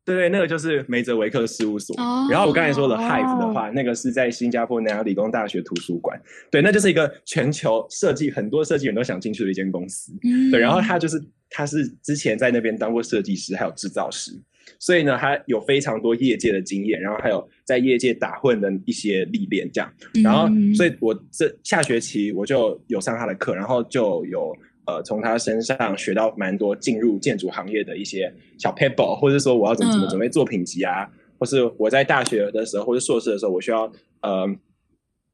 [0.03, 1.95] 对对，那个就是梅泽维克事务所。
[2.29, 6.19] 然后我刚才说的 Hive 的话，那个是在新加坡南洋理工大学图书馆。
[6.49, 10.11] 对，那就是一个全球设计很多设计员都想进去的一间公司。
[10.51, 14.31] 对，然后他就是他是之前在那边当过设计师，还有制造师。
[14.79, 19.93] 所以呢，他有非常多业界的经验，然后还有在业界打混的一些历练，这样。
[20.23, 24.55] 然后，所以我这下学期我就有上他的课，然后就有
[24.85, 33.91] 呃从他身上学到蛮多进入建筑行业的一些小 paper，或者说我要怎么怎么准备作品集啊，或是我在大学的时候或者硕士的时候，我需要
[34.21, 34.47] 呃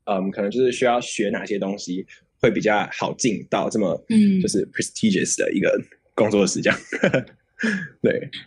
[0.05, 2.05] 嗯，可能就是需要学哪些东西
[2.39, 4.41] 会比较好进到这么嗯。
[4.41, 5.79] 就是 prestigious 的一个
[6.15, 6.79] 工作室这样，
[8.01, 8.29] 对。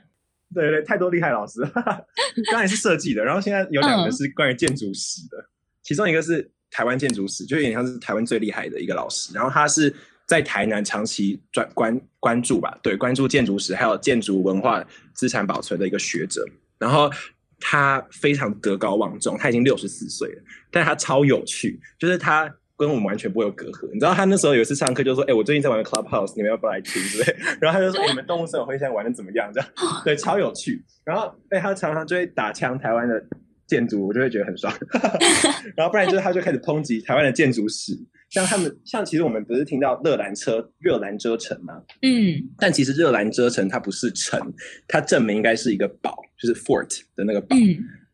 [0.53, 1.61] 对对，太多厉害老师，
[2.51, 5.37] 刚才是设计的，然后现在有两个是关于建筑史的，
[5.81, 9.95] 其中一个是台湾建筑史，就有点像是台湾最厉害的一个老师，然后他是
[10.31, 16.47] 在台南长期专关关注吧，对，关注建筑史还有建筑文化资产保存的一个学者，
[16.79, 17.11] 然后
[17.59, 22.49] 他非常德高望重，他已经六十四岁了，但他超有趣，就是他。
[22.81, 29.69] 跟我们完全不会有隔阂，你知道他那时候有一次上课就说：“哎，我最近在玩 Clubhouse，你们要不来听？”对， 然后他就说：“你们动物生活会现在玩的怎么样？”这样，
[30.03, 30.83] 对，超有趣。
[31.05, 33.23] 然后，哎，他常常就会打枪台湾的
[33.67, 34.73] 建筑，我就会觉得很爽。
[35.77, 37.93] 然后，不然就是他就开始抨击台湾的建筑史，
[38.31, 41.83] 像他们，像其实我们不是听到热兰车、热兰遮城吗？
[42.03, 44.41] 嗯，但其实热兰遮城它不是城，
[44.89, 47.57] 它正名应该是一个堡，就是 fort 的那个堡。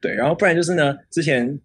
[0.00, 1.58] 对，然后不然就是呢，之前。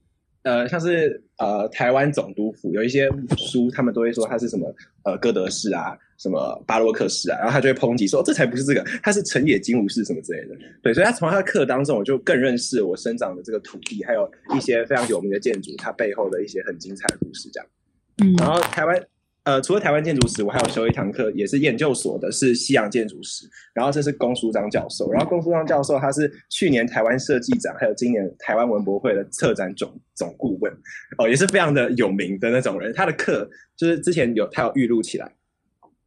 [0.44, 10.56] 呃，像是呃台湾总督府有一些书，他们都会说它是什么呃哥德式啊，什么巴洛克式啊，然后他就会抨击说这才不是这个，它是城野金吾式什么之类的。
[10.82, 17.48] 对，所以他从他的课当中，我就更认识我生长的这个土地，还有一些非常有名的建筑，它背后的一些很精彩的故事。
[17.54, 17.70] 这样，
[18.18, 19.02] 嗯，然后台湾。
[19.44, 23.50] 呃，除了台湾建筑史，我还有修一堂课，也是研究所的，是西洋建筑史。
[23.74, 30.72] 然后这是龚书章教授，然后龚书章教授他是去年台湾设计展，还有今年台湾文博会的策展总总顾问，
[31.18, 32.94] 哦，也是非常的有名的那种人。
[32.94, 35.34] 他的课就是之前有他有预录起来，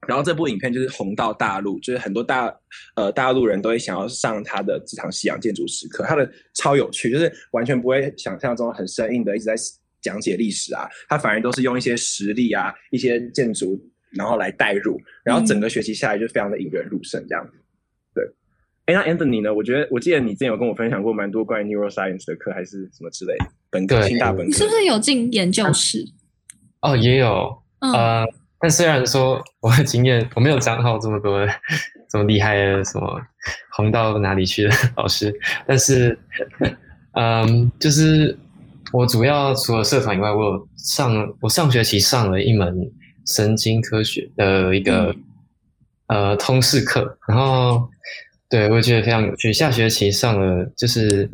[0.06, 2.56] 然后这部影片就是红到大陆，就是很多大
[2.94, 9.56] 呃大陆人都会想要上他的这堂西洋建筑史课，他的超有趣，就是完全不会想象中很生硬的一直在。
[10.04, 13.80] 讲解历史啊，他反而都是用一些实例啊，一些建筑，
[14.12, 17.52] 然后来带入，然后整个学期下来就非常的引人入胜这样子。
[18.14, 18.22] 对，
[18.84, 19.52] 哎，那 Anthony 呢？
[19.54, 23.46] 我觉得我记得你之前有跟我分享过蛮多关于 neuroscience 的课，还是什么之类的。
[23.70, 26.04] 本科、清大本科，你是不是有进研究室？
[26.82, 27.58] 哦，也有。
[27.80, 28.26] 呃，
[28.60, 31.46] 但虽然说我的经验，我没有张浩这么多
[32.10, 33.20] 这么厉害的什么
[33.70, 35.34] 红到哪里去的老师，
[35.66, 36.18] 但是，
[37.16, 38.38] 嗯，就是。
[38.94, 42.72] 我主要除了社团以外，我有上我上学期上了一门
[43.26, 45.12] 神经科学的一个
[46.06, 47.90] 呃通识课，然后
[48.48, 49.52] 对我觉得非常有趣。
[49.52, 51.28] 下学期上了就是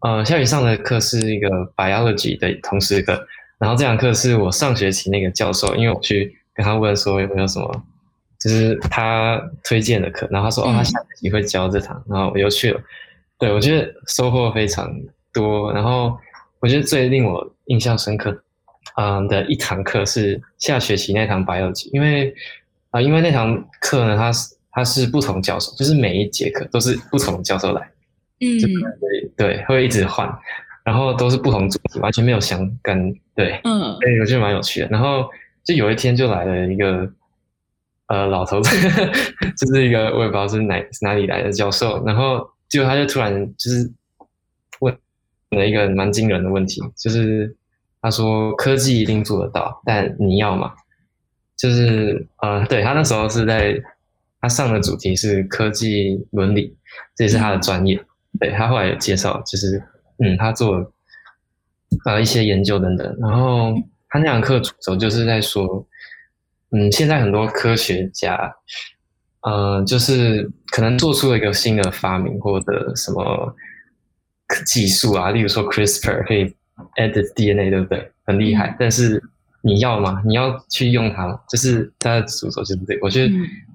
[0.00, 3.26] 呃下学期上的课是一个 biology 的通识课，
[3.58, 7.84] 然后这堂课是我上学期那个教授，因为我去跟他问说有没有什么
[8.40, 12.80] 就是他推荐的课，然后他说哦他下学期会教这堂，然后我又去了，
[13.38, 14.90] 对我觉得收获非常
[15.34, 16.18] 多，然后。
[16.60, 18.42] 我觉得最令我印象深刻，
[18.96, 22.34] 嗯的一堂课是下学期那堂白药级，因为
[22.90, 27.82] 啊，因为那堂课呢，它是它是不同教授，就是每一节课都是不同教授来，
[28.40, 28.58] 嗯，
[29.00, 30.26] 对对，会一直换，
[30.84, 34.88] 然后都是不同主题，完全没有相干，对，嗯，哎，我觉得蛮有趣的。
[34.88, 35.28] 然后
[35.64, 37.10] 就有一天就来了一个
[38.06, 38.70] 呃老头子，
[39.58, 43.92] 就是一个我也不知道是哪哪里来的教授，然后结果他就突然就是问。
[45.50, 47.56] 了一个蛮惊人的问题，就是，
[48.00, 50.72] 他说科技一定做得到，但你要嘛？
[51.56, 53.80] 就是呃，对他那时候是在
[54.40, 56.76] 他上的主题是科技伦理，
[57.14, 57.98] 这也是他的专业。
[58.38, 59.82] 对他后来有介绍，就是
[60.18, 60.92] 嗯，他做
[62.04, 63.16] 呃一些研究等等。
[63.18, 63.74] 然后
[64.10, 65.86] 他那堂课主轴就是在说，
[66.72, 68.54] 嗯，现在很多科学家，
[69.40, 73.56] 呃，就是可能做出了一个新的发明或者什么
[74.66, 76.54] 技术啊，例如说 CRISPR 可以
[76.96, 78.10] edit DNA，对不对？
[78.24, 79.22] 很厉害，但是。
[79.62, 80.22] 你要吗？
[80.24, 81.40] 你要去用它吗？
[81.48, 83.28] 就是它的主轴就是这个，我觉得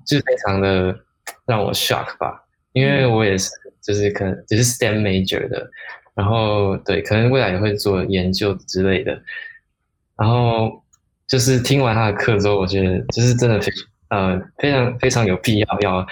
[0.05, 0.97] 就是非常的
[1.45, 3.49] 让我 shock 吧，因为我也是，
[3.81, 5.69] 就是可能只是 STEM major 的，
[6.13, 9.21] 然后对，可能未来也会做研究之类的，
[10.15, 10.81] 然后
[11.27, 13.69] 就是听完他的课之后，我觉得就是真的非
[14.11, 16.07] 呃非常非常有必要要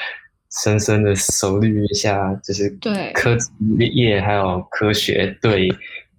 [0.49, 3.49] 深深的熟虑一下，就是对科技
[3.93, 5.69] 业还有科学对。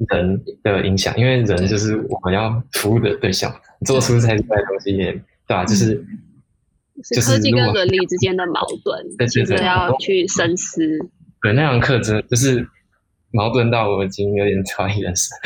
[0.08, 5.62] 人的影响，因为人就是我们要服务的对象，做出才出来的东西，对吧？
[5.66, 6.02] 就是
[7.14, 10.80] 就是科技跟伦理之间的矛盾，其实要去深思。
[11.42, 12.66] 对，那堂课真就是
[13.30, 15.36] 矛盾到我已经有点怀疑人生。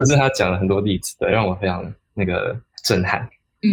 [0.00, 3.28] 就是他讲了很多例子，对，让我非常那个震撼。
[3.60, 3.68] 嗯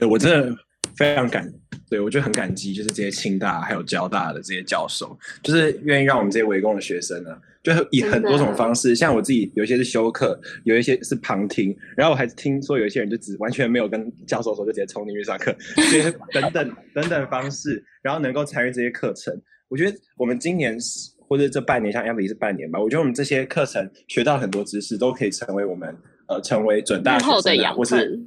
[0.00, 0.56] 嗯，我真的
[0.96, 1.50] 非常感。
[1.88, 7.30] 对，我觉得很感激，就是这些清大还有交大的这些教授，就是愿意让我们这些围攻的学生呢，
[7.62, 19.38] 就以很多种方式，像我自己，有一些是修课，有一些是旁听，然后我还听说有一些人就只完全没有跟教授说，就直接冲进去上课，这些等等等等方式，然后能够参与这些课程。
[19.68, 25.94] 我觉得我们今年是或者这半年，像 Emily 是半年吧，我觉得我们这些课程学到很多知识，都可以成为我们
[26.28, 28.18] 呃成为准大学生，或是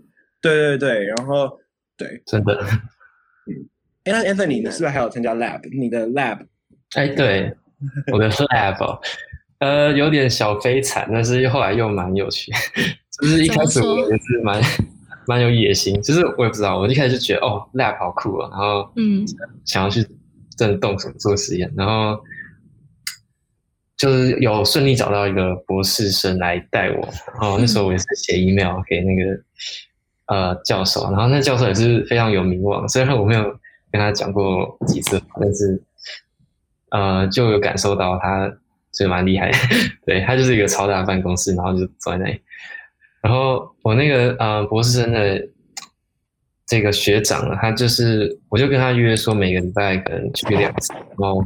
[0.45, 1.59] 对对对，然后
[1.97, 2.53] 对，真的。
[3.47, 3.67] 嗯，
[4.03, 5.59] 哎，那 Anthony，你是不是还有参加 lab？
[5.75, 6.37] 你的 lab？
[6.93, 7.51] 哎，对，
[8.11, 8.99] 我的 lab，
[9.57, 12.51] 呃，有点小悲惨，但是后来又蛮有趣。
[13.19, 14.61] 就是一开始我也是蛮
[15.25, 19.25] 蛮有野心，就是我也不知道，我一开始就觉得哦，lab 好酷啊，然后嗯，
[19.65, 20.05] 想要去
[20.55, 22.21] 真的动手做实验，然后
[23.97, 29.41] 就是有顺利找到一个博士生来带我，然后那时候我也是写 email 给那个。
[30.27, 33.43] 呃，教授，然后那教授也是非常有名望，虽然我没有
[33.91, 35.83] 跟他讲过几次，但是
[36.89, 38.51] 呃，就有感受到他
[38.91, 39.51] 就蛮厉害，
[40.03, 42.41] 对他就是一个超大办公室，然后就坐在那里。
[43.21, 45.47] 然后我那个呃博士生的
[46.65, 51.45] 这个学长呢，他就是我就跟他约说每个礼拜可能去两次，然后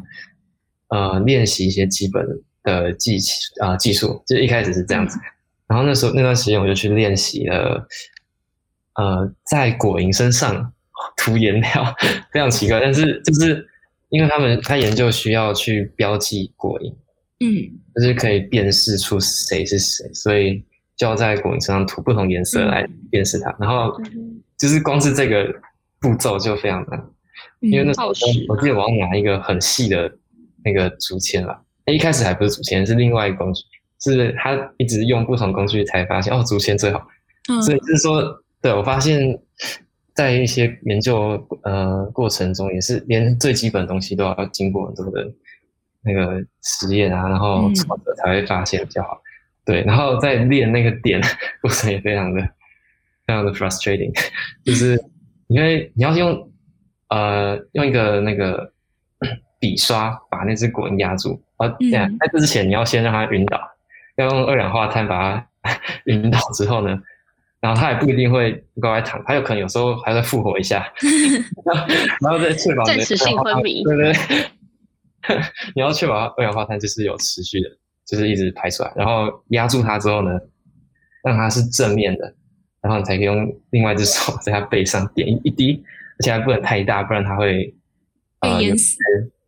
[0.87, 2.25] 呃练习一些基本
[2.63, 3.17] 的技
[3.61, 5.19] 啊技术，就一开始是这样子。
[5.67, 7.85] 然后那时候那段时间我就去练习了。
[8.99, 10.73] 呃，在果蝇身上
[11.15, 11.95] 涂颜料
[12.33, 13.65] 非常奇怪，但是就是
[14.09, 16.93] 因为他们他研究需要去标记果蝇，
[17.39, 17.47] 嗯，
[17.95, 20.61] 就是可以辨识出谁是谁，所以
[20.97, 23.55] 就要在果蝇身上涂不同颜色来辨识它。
[23.57, 23.95] 然后
[24.57, 25.47] 就是光是这个
[26.01, 27.01] 步骤就非常难，
[27.61, 30.11] 因为那时候我记得我要拿一个很细的
[30.65, 33.63] 那个竹签了，一开始还不是竹签，是另外一个工具，
[34.01, 37.07] 是他一直用不同工具才发现哦，竹签最好，
[37.63, 38.43] 所以就是说。
[38.61, 39.39] 对，我发现，
[40.13, 45.25] 在一些研究呃过程中，也是连最基本的东西都要经过很多的
[46.01, 47.85] 那个实验啊，然后才
[48.17, 49.21] 才会发现比较好。
[49.63, 51.21] 对，然后在练那个点
[51.61, 52.41] 过程也非常的
[53.25, 54.11] 非常的 frustrating，
[54.65, 55.01] 就是
[55.47, 56.51] 因为你要用
[57.07, 58.73] 呃用一个那个
[59.57, 63.57] 笔刷把那只果压住，啊，这样在这之前你要先让它晕倒，
[64.17, 67.01] 要用二氧化碳把它 晕倒之后呢。
[67.61, 70.89] 然后他也不一定会乖乖躺，他有可能有时候还会复活一下
[72.21, 73.83] 然后再确保暂时性昏迷。
[73.83, 74.13] 对对，
[75.75, 77.69] 你要确保二氧化碳就是有持续的，
[78.05, 80.39] 就是一直排出来，然后压住它之后呢，
[81.21, 82.33] 让它是正面的，
[82.79, 85.83] 然后你才可以用另外一只手在它背上点一滴，
[86.17, 87.75] 而且还不能太大，不然它会
[88.39, 88.97] 被淹死。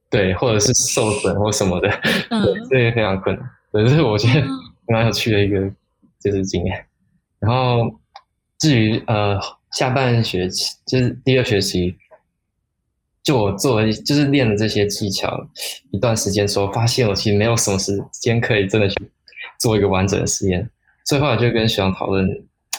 [0.10, 1.88] 对，或者是受损或什么的，
[2.30, 3.50] 嗯，这也非常困难。
[3.72, 4.45] 可是我觉得
[4.89, 5.62] 蛮有趣的一个
[6.20, 6.86] 就是经验，
[7.39, 8.01] 然后。
[8.62, 9.39] 至于呃
[9.72, 11.95] 下半学期就是第二学期，
[13.24, 15.47] 就我做了就是练了这些技巧
[15.89, 18.95] 一段时间之后，发现我其实没有什么时间可以真的去
[19.59, 20.70] 做一个完整的实验。
[21.05, 22.24] 所以后来就跟学长讨论，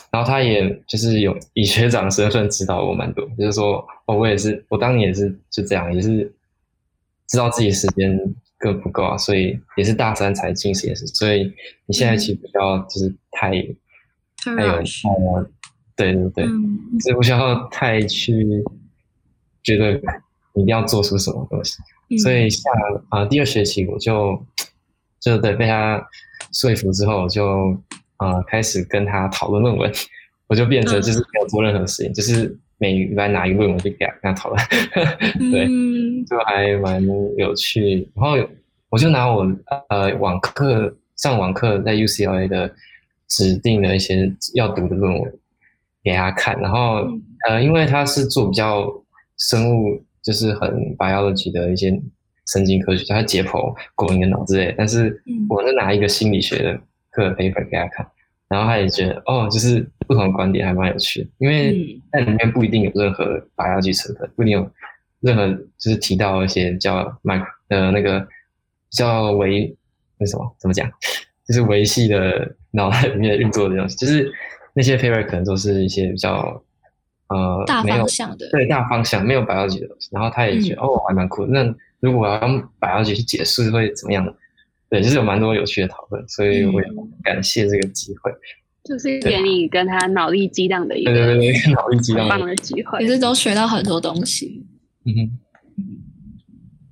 [0.09, 6.33] 然后他也就是有以学长的身份指导我蛮多，就是说哦我也是我当年也是就这样，也是
[7.27, 8.17] 知道自己时间
[8.57, 11.05] 更不够啊，所以也是大三才进实验室。
[11.07, 11.51] 所以
[11.87, 13.51] 你现在其实不要就是太
[14.45, 15.49] 太有呃。
[15.95, 16.45] 对对对，
[16.99, 18.63] 就是不需要太去
[19.63, 19.93] 觉得
[20.55, 21.77] 一定要做出什么东西，
[22.17, 22.69] 所以下
[23.09, 24.45] 啊第二学期我就
[25.19, 26.03] 就对被他
[26.51, 27.77] 说服之后，就
[28.17, 29.91] 呃开始跟他讨论论文，
[30.47, 34.61] 我就变成就是没有做任何事情，就是每礼拜拿一个论文就给他跟他讨论，
[35.51, 35.67] 对，
[36.25, 37.03] 就还蛮
[37.37, 38.07] 有趣。
[38.15, 38.35] 然后
[38.89, 39.49] 我就拿我
[39.89, 42.71] 呃网课上网课在 UCLA 的
[43.27, 45.33] 指定的一些要读的论文
[46.03, 47.07] 给他看，然后
[47.47, 48.87] 呃因为他是做比较
[49.37, 52.01] 生物，就是很 biology 的一些。
[52.45, 56.77] 神经科学，他解剖狗你的脑之类，但是我是拿一个心理学的
[57.09, 58.05] 课 paper 给他看，
[58.49, 64.69] 然后他也觉得哦，就是不同的观点还蛮有趣的，因为那里面不一定有任何 biology 成分，不一定有
[65.21, 65.47] 任何
[65.77, 68.27] 就是提到一些叫 micro 呃那个
[68.91, 69.73] 叫维
[70.17, 70.85] 那什么怎么讲，
[71.47, 74.29] 就是维系的脑袋里面运作的东西，就是
[74.73, 76.63] 那些 paper 可能都是一些比较
[77.27, 81.63] 呃大方向的对大方向没有 biology 的东西，然后他也觉得哦还蛮酷那。
[81.99, 84.35] 如果我要用百药去解释会怎么样的？
[84.89, 86.87] 对，就是有蛮多有趣的讨论，所以我也
[87.23, 88.29] 感谢这个机会。
[88.83, 94.65] 就是给你跟他脑力激荡的一个，对对对，脑力激荡棒的机会，也是都学到很多东西。
[95.05, 95.39] 嗯哼。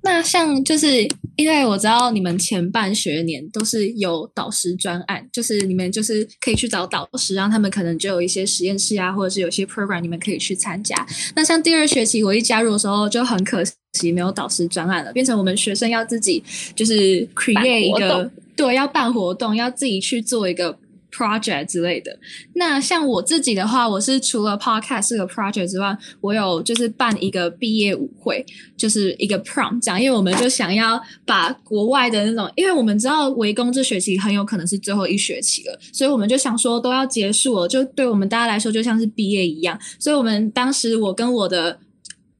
[0.04, 11.06] 那像就是因为我知道你们前半学年都是有导师专案，就是你们就是可以去找导师，然后他们可能就有一些实验室啊，或者是有些 program 你们可以去参加。
[11.36, 13.62] 那像第二学期我一加入的时候就很可
[13.94, 16.42] 惜没有导师专案了，变成我们学生要自己
[16.74, 20.78] 就是 create 一个对，要办活动，要自己去做一个。
[21.12, 22.18] Project 之类的，
[22.54, 28.44] 那像我自己的话，我是除了 podcast 这个 project 之外，我有就是办一个毕业舞会，
[28.76, 41.78] 就是一个 prom 这样，因为我们就想要把国外的那种，因为我们知道围攻这学期很有可能是最后一学期了，所以我们就想说都要结束了，就对我们大家来说就像是毕业一样，所以我们当时我跟我的。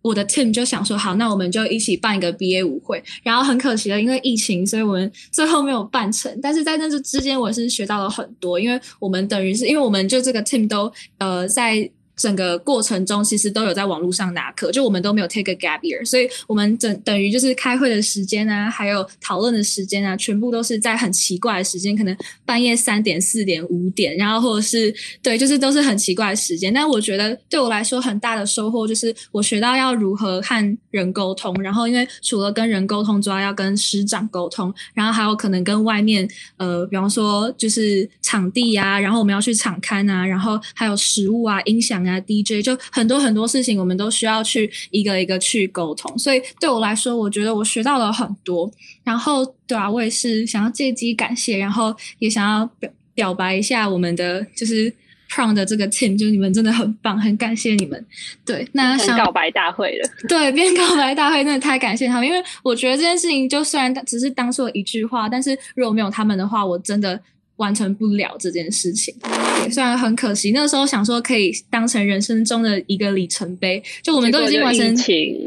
[0.02, 3.02] 我的 team 就想说，好，那我们就一起办一个 BA 舞会。
[3.22, 6.38] 然后很可惜的，因为疫情，所以我们最后没有办成。
[6.42, 11.90] 但是在那之之间，我是学到了很多，因为我们等于是因为我们就这个 team 都呃在。
[12.22, 22.16] 整个过程中，其实都有在网络上拿课，就我们都没有 take a gap year，所以我们等等于就是开会的时间啊，还有讨论的时间啊，全部都是在很奇怪的时间，可能
[22.46, 26.72] 半夜三点、四点、五点，然后或者是对，就是都是很奇怪的时间。
[26.72, 42.11] 但我觉得对我来说很大的收获就是我学到要如何和人沟通，然后因为除了跟人沟通之外，要跟师长沟通，然后还有可能跟外面呃，比方说就是场地啊，然后我们要去场刊啊，然后还有食物啊、音响啊。
[42.20, 48.70] DJ 就很多很多事情，我们都需要去一个一个去沟通，所以对我来说，我觉得我学到了很多。
[49.04, 54.92] 然后，对啊，我也是想要借机感谢，然后也想要表表白一下我们的就是
[55.28, 58.06] Prom 的这个 team，就是你们真的很棒，很感谢你们。
[58.44, 67.20] 对，那想告白大会了，对，变告白大会真的太感谢他们，因为我觉得这件事情就虽然只是当做一句话，但是如果没有他们的话，我真的。
[67.62, 69.14] 完成不了这件事情，
[69.70, 70.50] 虽然很可惜。
[70.50, 74.96] 那个时候想说可以当成人生中的一个里程碑，就我们都已经完成，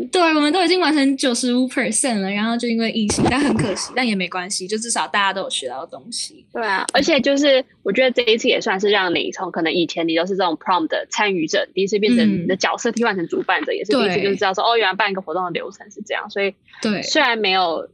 [0.10, 2.32] 对，我们都已经完成九十五 percent 了。
[2.32, 6.46] 然后就因为疫情，但很可惜，但也没关系，就至少大家都有学到东西。
[6.54, 16.30] 对啊，而且就是我觉得这一次也算是让你从可能以前你都是这种 prom 的参与者，第一次变成你的角色替换成主办者，也是第一次就知道说哦，原来办一个活动的流程是这样。
[16.30, 17.90] 所以对，虽然没有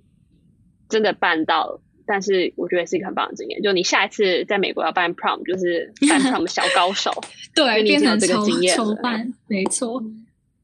[0.88, 1.82] 真的办到。
[2.12, 7.10] 但是我觉得是一个很棒的经验，就你下一次在美国要办 prom，就是办 prom 小高手，
[7.56, 10.04] 对，变成这个经验筹办，没错。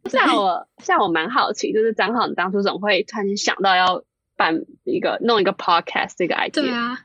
[0.09, 4.03] 像我，像我蛮好奇，就是张浩，你当初怎么会突然间想到要
[4.35, 6.51] 办一个弄一个 podcast 这个 idea？
[6.51, 6.99] 对啊，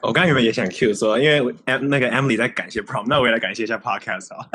[0.00, 4.48] 我刚原本也想 Q 说，因为 M 那个 Emily 在感谢 prom，那我也来感谢一下 podcast 啊。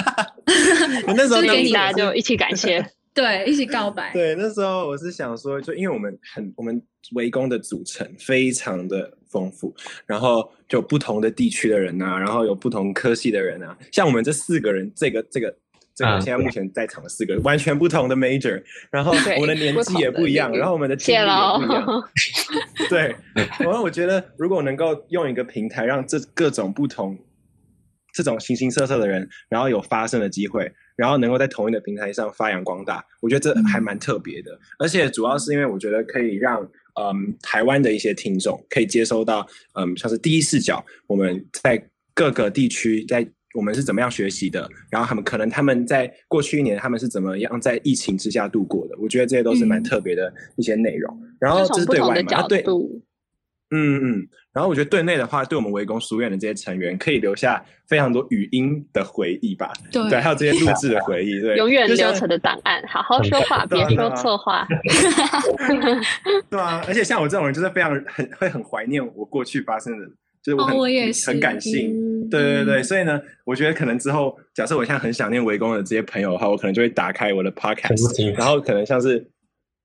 [1.15, 2.83] 那时候给你大家就一起感谢。
[3.19, 4.11] 对，一起告白。
[4.15, 6.81] 对，那时候我是想说，就因为我们很，我们
[7.15, 15.53] 围攻的组成非常的丰富，然后就不同的地区的人啊，然后有不同科系的人啊，像我们这四个人，这个这个
[15.93, 22.09] 这个现在目前在场的四个完全不同的 major，然后我们的年纪也不一样，然后我们的经历也不一样。
[22.89, 23.13] 对，
[23.59, 27.17] 然后我觉得如果能够用一个平台，让这各种不同。
[28.11, 30.69] 这种形形色色的人，然后有发声的机会，
[30.99, 34.59] 然后能够在同一个平台上发扬光大，我觉得这还蛮特别的。
[34.77, 36.61] 而且主要是因为我觉得可以让
[36.99, 41.81] 嗯台湾的一些听众可以接收到嗯像是第一视角，我们在
[42.13, 51.17] 各个地区在我们是怎么样学习的，然后他们可能他们在过去一年他们是怎么样在疫情之下度过的，我觉得这些都是蛮特别的一些内容。
[51.39, 52.61] 然后这是对外嘛，对，
[53.71, 54.27] 嗯嗯。
[54.59, 59.71] 然后我觉得对内的话，对我们围攻书院的这些成员，可以留下非常多语音的回忆吧。
[59.89, 62.83] 对，对，还有这些录制的回忆，对，永远留存的档案。
[62.85, 64.67] 好好说话，别说错话。
[66.51, 70.05] 对啊，而且像我这种人，就是非常很会很怀念我过去发生的，
[70.43, 70.75] 就是我很
[71.25, 72.27] 很感性。
[72.29, 79.25] 对对对，所以呢，我觉得可能之后，假设我现在很想念围攻的这些朋友的话，我可能就会打开我的 podcast，然后可能像是。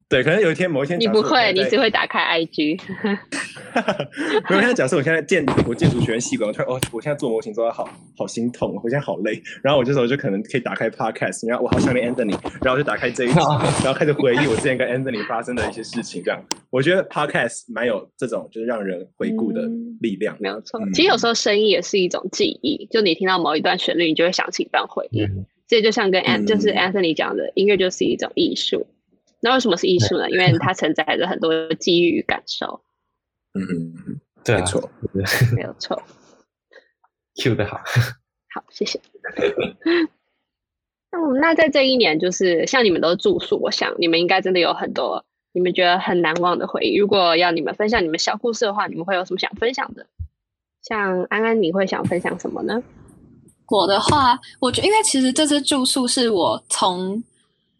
[0.07, 2.79] 对，可能有一天某一天你不会，你只会打开 IG。
[4.49, 9.43] 没有，现在假设我现在建我建筑学院系馆，我突然哦，我现在做模型做的好好心痛，我现在好累。
[9.63, 13.35] 然后我这时候就可能可以打开 Podcast，然后我好想念 Anthony，然后就打开这一集，
[13.83, 16.23] 然后开始回忆我之前跟 Anthony 发生的一些事情。
[16.23, 16.41] 这样，
[16.71, 19.63] 我觉得 Podcast 蛮有这种就是让人回顾的
[20.01, 20.37] 力量。
[20.39, 25.27] 没有错，其实有时候声音也是一种记忆，就你听到某一段旋律，你就会想起一段回忆。
[25.67, 28.87] 这就像跟 An 就是 Anthony 讲的，音乐就是一种艺术。
[29.45, 30.30] 那为什么是艺术呢？
[30.30, 32.80] 因为它承载着很多机遇与感受。
[33.53, 34.90] 嗯，对，没错，
[35.55, 36.03] 没有错。
[37.36, 37.76] Q 的好，
[38.55, 38.99] 好，谢谢。
[41.11, 45.22] 那那在这一年，就是像你们都住宿，我想你们应该真的有很多
[45.53, 46.97] 你们觉得很难忘的回忆。
[46.97, 50.07] 如果要你们分享你们小故事的话，你们会有什么想分享的？
[50.80, 52.82] 像安安，你会想分享什么呢？
[53.68, 57.22] 我的话，我觉因为其实这次住宿是我从。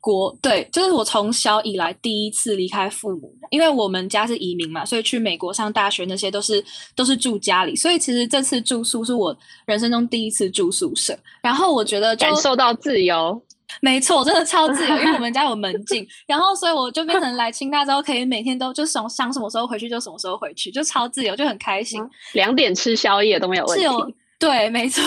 [0.05, 6.63] 国对，就是我从小以来第一次离开父母，因为我们家是移民嘛，所以去美国上大学那些都是
[6.95, 9.35] 都是住家里，所以其实这次住宿是我
[9.65, 11.19] 人生中第一次住宿舍。
[11.41, 13.41] 然后我觉得感受到自由，
[13.81, 21.99] 没错，真的超自由，因为我们家有门 禁，然后所以我就变成来清大之后可以每天都就想想什么时候回去就什么时候回去，就超自由，就很开心。
[22.35, 24.15] 两点吃宵夜都没有问题。
[24.39, 25.03] 对，没错。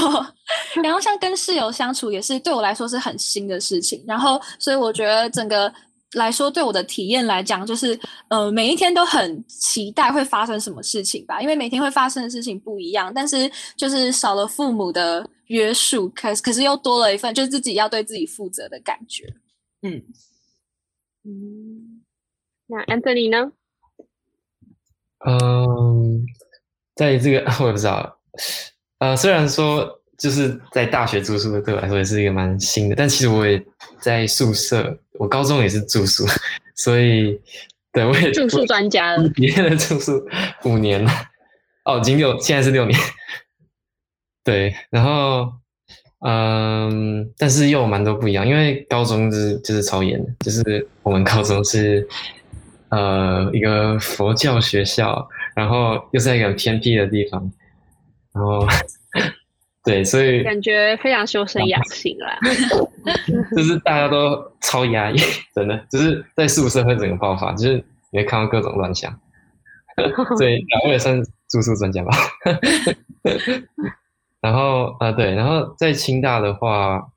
[0.81, 4.03] 然后像跟室友相处也是对我来说是很新的事情。
[4.07, 5.71] 然后，所以我觉得整个
[6.13, 7.99] 来说，对我的体验来讲，就是
[8.29, 11.41] 呃，每一天都很期待会发生什么事情吧。
[11.41, 19.25] 因为每天会发生的事情不一样，但是就是少了父母的约束，可可是又多了一份就是自己要对自己负责的感觉。
[19.81, 20.01] 嗯
[21.23, 22.01] 嗯，
[22.67, 23.51] 那 Anthony 呢？
[25.25, 26.25] 嗯，
[26.95, 28.17] 在这个 我也不知道。
[28.99, 29.87] 呃，虽然说
[30.17, 33.63] 就是在大学住宿的对我来说也是一个蛮新的，但其实我也
[34.01, 36.25] 在宿舍，我高中也是住宿，
[36.75, 37.39] 所以
[37.93, 40.27] 对我也住宿专家了，别的住宿
[40.63, 41.11] 五年了，
[41.85, 42.99] 哦，已经六，现在是六年，
[44.43, 45.51] 对，然后
[46.25, 52.07] 嗯，但是又有蛮多不一样，因为高中就是就是超严的，就是我们高中是
[52.89, 57.51] 呃一个佛教学校，然后又在一个很偏僻的地方。
[58.37, 58.67] 然后，
[59.83, 62.37] 对，所以感觉非常修身养性啦。
[63.55, 65.17] 就是大家都超压抑，
[65.55, 69.19] 真的，就是在宿舍会整个爆发，就是你会看到各种乱象。
[70.37, 71.19] 所以两位也算
[71.49, 72.15] 住宿专家吧。
[74.39, 77.07] 然后啊，对，然后在清大的话，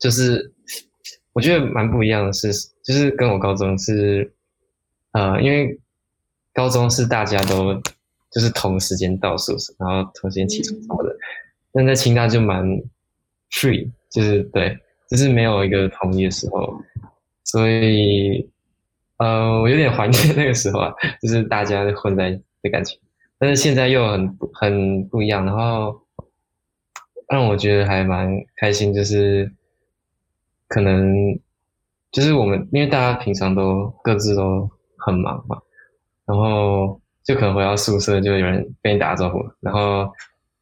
[0.00, 0.52] 就是
[1.32, 4.34] 我觉得蛮不一样的是，就是跟我高中是，
[5.12, 5.78] 呃，因为
[6.52, 7.80] 高中是大家都。
[8.34, 11.16] 就是同时间到宿舍，然后同时间起床什么的。
[11.72, 12.66] 但在清大就蛮
[13.52, 14.76] free，就是对，
[15.08, 16.76] 就是没有一个统一的时候。
[17.44, 18.50] 所以，
[19.18, 22.98] 呃，我有点怀念 那个时候啊，就是大家混在的感情。
[23.38, 26.00] 但是现在又很很不一样，然后
[27.28, 29.52] 让我觉得还蛮开心，就是
[30.66, 31.38] 可能
[32.10, 34.68] 就是我们因为大家平常都各自都
[34.98, 35.56] 很忙嘛，
[36.26, 37.00] 然后。
[37.24, 40.12] 就可能回到宿舍，就有人跟你打招呼，然后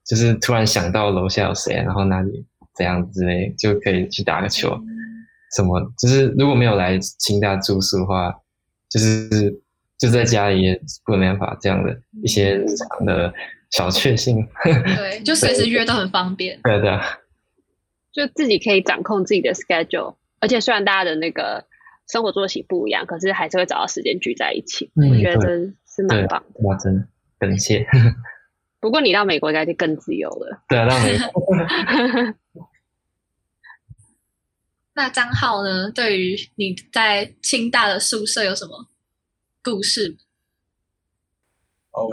[0.07, 2.47] 就是突然想到楼下有谁，然后哪里
[2.77, 4.71] 怎样之类，就可以去打个球。
[5.57, 5.81] 什么？
[5.99, 8.33] 就是如果没有来清大住宿的话，
[8.89, 9.29] 就是
[9.99, 13.35] 就在家里也不能办法这样的一些日常的
[13.71, 14.47] 小确幸。
[14.65, 16.61] 对， 就随时约都很方便。
[16.63, 16.97] 对对，
[18.13, 21.65] 就自己可以掌控自己的 schedule，而且虽然大家的那个
[22.09, 24.93] 生活作息不一样，可是还是会找到时间聚在一起。
[24.95, 25.73] 我觉得。
[25.95, 27.07] 是蛮棒的，哇，真的
[27.39, 27.87] 感谢。
[28.81, 30.63] 不过你到美国应该就更自由了。
[30.69, 31.57] 对啊，到美国。
[34.95, 35.91] 那张浩呢？
[35.91, 38.89] 对于你在清大的宿舍有什么
[39.63, 40.19] 故事？
[41.93, 42.09] 哦，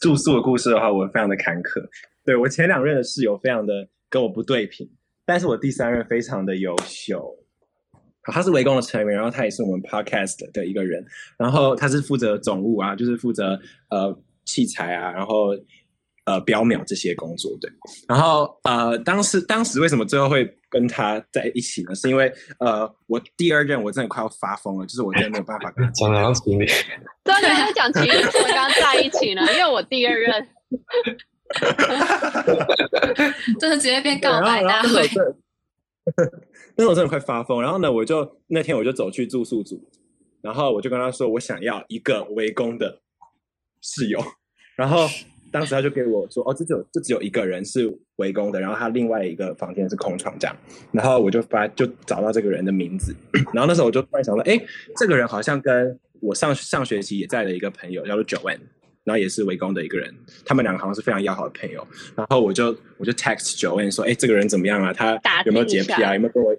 [0.00, 1.88] 住宿的故事的话，我非常的坎坷。
[2.24, 4.90] 对我前两任的室友非常的跟我不对平，
[5.24, 7.37] 但是我第三任非常的优秀。
[8.32, 11.04] 他是围攻的成员，然后他也是我们 podcast 的一个人，
[11.36, 13.58] 然后他是负责总务啊，就是负责
[13.90, 15.48] 呃器材啊，然后
[16.24, 17.70] 呃标秒这些工作对。
[18.08, 21.94] 然后呃当时当时为什么最后会跟他在一起呢？
[21.94, 26.66] 是因为呃，我第二任我真的快要发疯了，就是我真的没有办法跟他讲情侣，
[27.24, 30.48] 对啊，在讲情侣，我们刚在一起呢，因为我第二任，
[33.58, 35.08] 真的直接变告白大会。
[36.76, 39.82] 那时候我真的快发疯，然后呢，我就那天我就走去住宿组，
[40.40, 43.00] 然后我就跟他说，我想要一个围攻的
[43.80, 44.18] 室友，
[44.76, 45.06] 然后
[45.50, 50.56] 当时他就给我说，哦，这只有这只有一个人是围攻的，然后他另外一个房间是空床这样，
[50.92, 53.14] 然后我就发就找到这个人的名字，
[53.52, 54.58] 然后那时候我就突然想到，哎，
[54.96, 58.60] 这个人好像跟我上上学期也在的一个朋友叫做 Joanne。
[59.08, 61.86] 然后也是围攻的一个人，他们两个好像是非常要好的朋友。
[62.14, 64.92] 然后我就我就 text Joanne 说：“哎，这个人怎么样啊？
[64.92, 66.12] 他有没有洁癖啊？
[66.12, 66.54] 有没有跟我？”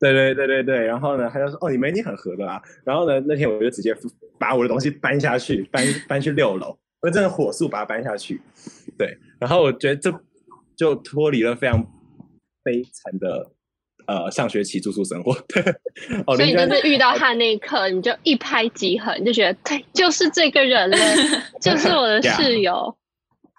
[0.00, 0.84] 对对对对对。
[0.84, 3.96] 然后呢，他就说：“哦，你们已经很合的啦。”然后呢，那天我就直接
[4.36, 8.40] 把我的东西搬下去，搬搬去六楼，我真的火速把它搬下去。
[8.98, 10.12] 对，然后我觉得这
[10.76, 11.80] 就脱离了非常
[12.64, 13.52] 悲惨的。
[14.06, 15.62] 呃，上学期住宿生活，对，
[16.36, 20.96] 所以你就是遇到他那一刻，你就一拍即合，你就觉得对，就是这个人了，
[21.60, 22.96] 就是我的 室友。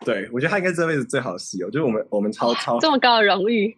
[0.05, 3.75] 对，我觉得他应该这辈子最好的室友，就是我们我们超超这么高的荣誉。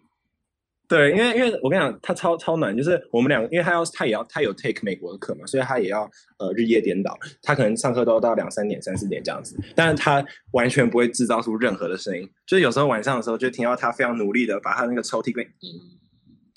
[0.86, 6.02] 对，因为因为我跟你讲，他超超暖，就是我们两个，因为他要他也要他有 take 美国的课嘛，所以他也要
[6.38, 15.48] 呃日夜颠倒，他可能上课都要到两三点、三四点这样子，但是他完全不会制造出任何的声音，就是有时候晚上的时候就听到他非常努力的把他那个抽屉柜。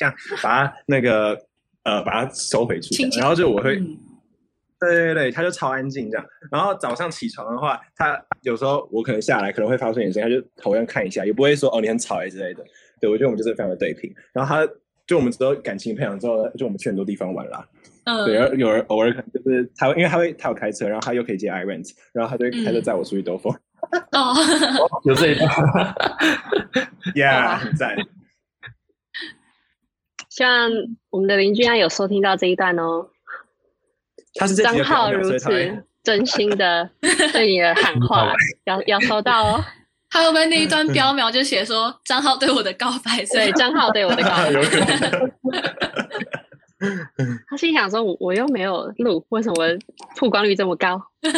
[0.04, 1.38] 这样把它那个
[1.84, 3.76] 呃把它收回去，然后就我会，
[4.80, 6.26] 对对对，他就超安静这样。
[6.52, 12.64] 然后早上起床的话，他有时候我可能下来可能会发出点声音，他就头样看一下，也不会说哦你很吵哎之类的。
[13.00, 14.14] 对我觉得我们就是非常的对平。
[14.34, 14.70] 然后他
[15.06, 17.66] 就我们之后感情培养之后，就我们去很多地方玩啦。
[18.06, 23.54] 嗯，对，然后有人偶尔可能就是他，因为他会他有开车，然后他又可以接 i rent，然后他就开车载我出去兜风。
[24.12, 24.34] 哦，
[25.04, 25.50] 有这一段
[27.16, 27.96] ，Yeah，在。
[30.36, 30.68] 希望
[31.12, 33.08] 我们的邻居啊有收听到这一段哦。
[34.34, 36.90] 他是张浩如此真心的
[37.32, 38.34] 对你的喊话，
[38.66, 39.64] 要要收到哦。
[40.10, 43.24] 他会不会那一段标苗就写说张浩对我的告白？
[43.32, 44.50] 对，张浩对我的告白。
[47.48, 49.68] 他心想说：“我我又没有录，为什么
[50.18, 51.32] 曝光率这么高？”对，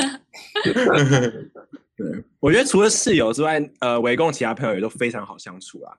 [2.40, 5.98] 我觉得除了室友之外，呃，围攻其他朋友也都非常好相处啊。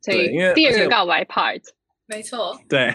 [0.00, 1.60] 所以，因为第二个告白 part。
[2.10, 2.86] 没错，对，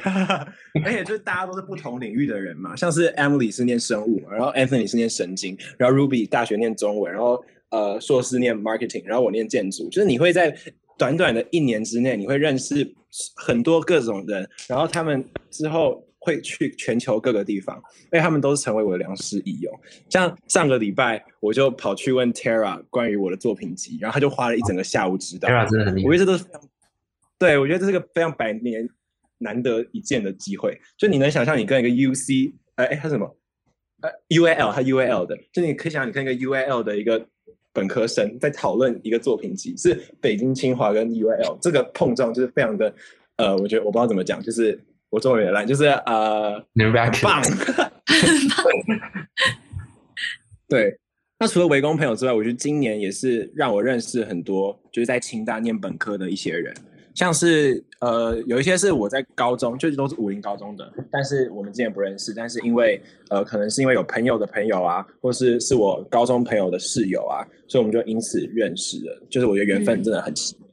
[0.84, 7.40] 而且就是大家都是不同领域的人嘛，像是 Emily 是念生物，然后 Anthony 是念神经，然后 Ruby 大学念中文，然后
[7.70, 10.58] 呃硕士念 marketing，然后我念建筑，就是你会在
[10.98, 12.92] 短短的一年之内，你会认识
[13.36, 19.72] 很多各种人，然后他们之后会去全球各个地方，因为他们都是成为我的良师益友。
[20.10, 25.50] 像上个礼拜我就跑去问 Tara 关于我的作品集，然后他就花了一整个下午指导。
[25.50, 26.62] Tara 真的很厉害，我觉得这都是非常，
[27.38, 28.90] 对我觉得这是个非常百年。
[29.44, 33.38] 难得一见的机会，就你能想象你跟一个 U C，哎哎，他什么？
[34.02, 37.28] 呃，U A L，他 U A L 的，就你可以想象你跟一个 U A L 的一个
[37.72, 42.94] 本科生在讨论一个作品集，是北京清华跟 U A L 这个碰撞，就是非常的，
[43.38, 44.80] 呃，我觉得我不知道怎么讲，就是
[45.10, 46.92] 我中文有点烂，就是呃，很
[47.22, 47.42] 棒，
[50.68, 50.98] 对。
[51.40, 56.74] 那除了围攻朋友之外，我觉得今年也是让我认识很多，就是在清大念本科的一些人。
[57.14, 69.26] 像是呃有一些是我在高中，就是都是武林高中的，但是我们之前不认识，但是因为呃可能是因为有朋友的朋友啊，或是是我高中朋友的室友啊，所以我们就因此认识了。
[69.30, 70.68] 就是我觉得缘分真的很奇妙。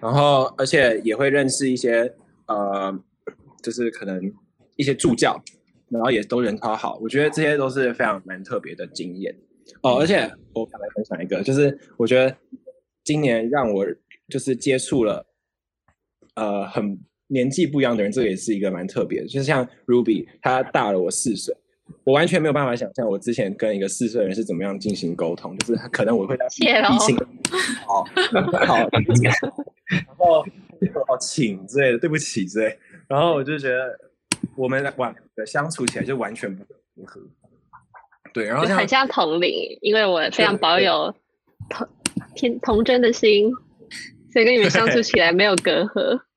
[0.00, 2.12] 然后而且也会认识一些
[2.48, 2.92] 呃，
[3.62, 4.20] 就是可能
[4.74, 5.40] 一些助教，
[5.88, 6.98] 然后也都人超好。
[7.00, 9.32] 我觉得这些都是非常蛮特别的经验
[9.82, 10.00] 哦。
[10.00, 10.16] 而且
[10.52, 12.36] 我想来分享一个，就是我觉得
[13.04, 13.86] 今年让我
[14.28, 15.24] 就是接触了。
[16.34, 19.26] 呃，很年纪不一样的人，这个也是一个蛮特别的。
[19.26, 21.54] 就是像 Ruby，他大了我四岁，
[22.04, 25.56] 我完全没有办法想象我之前跟一个四岁的人是怎么样进行沟通。
[25.58, 26.64] 就是可能我会在提
[26.98, 27.16] 醒，
[27.86, 28.04] 好，
[28.66, 29.34] 好，然
[30.16, 30.44] 后
[31.08, 32.78] 哦，请之类的，对不起之类。
[33.08, 33.98] 然后我就觉得
[34.56, 36.64] 我们玩的相处起来就完全不
[37.04, 37.20] 合。
[38.32, 39.52] 对，然后很像同龄，
[39.82, 41.14] 因为我非常保有
[41.68, 41.86] 童
[42.34, 43.52] 天童真的心。
[44.32, 46.20] 所以跟你们相处起来没有隔阂。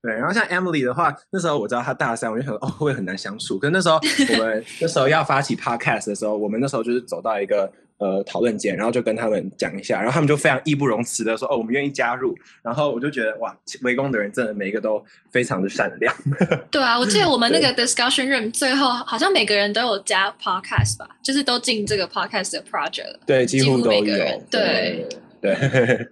[0.00, 3.58] 对，然后像 Emily 的话，那时候我知道她大三，我就想哦会很难相处。
[3.58, 7.68] 可那时候我们 那时候要发起 Podcast 的时候，我们那时候就是走到一个
[7.98, 12.32] 呃讨论间，然后就跟他们讲一下，然后他们就非常义不容辞的说哦我们愿意加入。
[12.62, 13.52] 然后我就觉得哇，
[13.82, 16.14] 围攻的人真的每一个都非常的善良。
[16.70, 23.20] 对啊，我记得我们那个 Discussion Room 最后好像每个人都有加 Podcast 吧，就是都进这个 Podcast 的 project 了。
[23.26, 24.04] 对，几乎都有。
[24.48, 25.08] 对
[25.40, 25.56] 对。
[25.56, 26.08] 对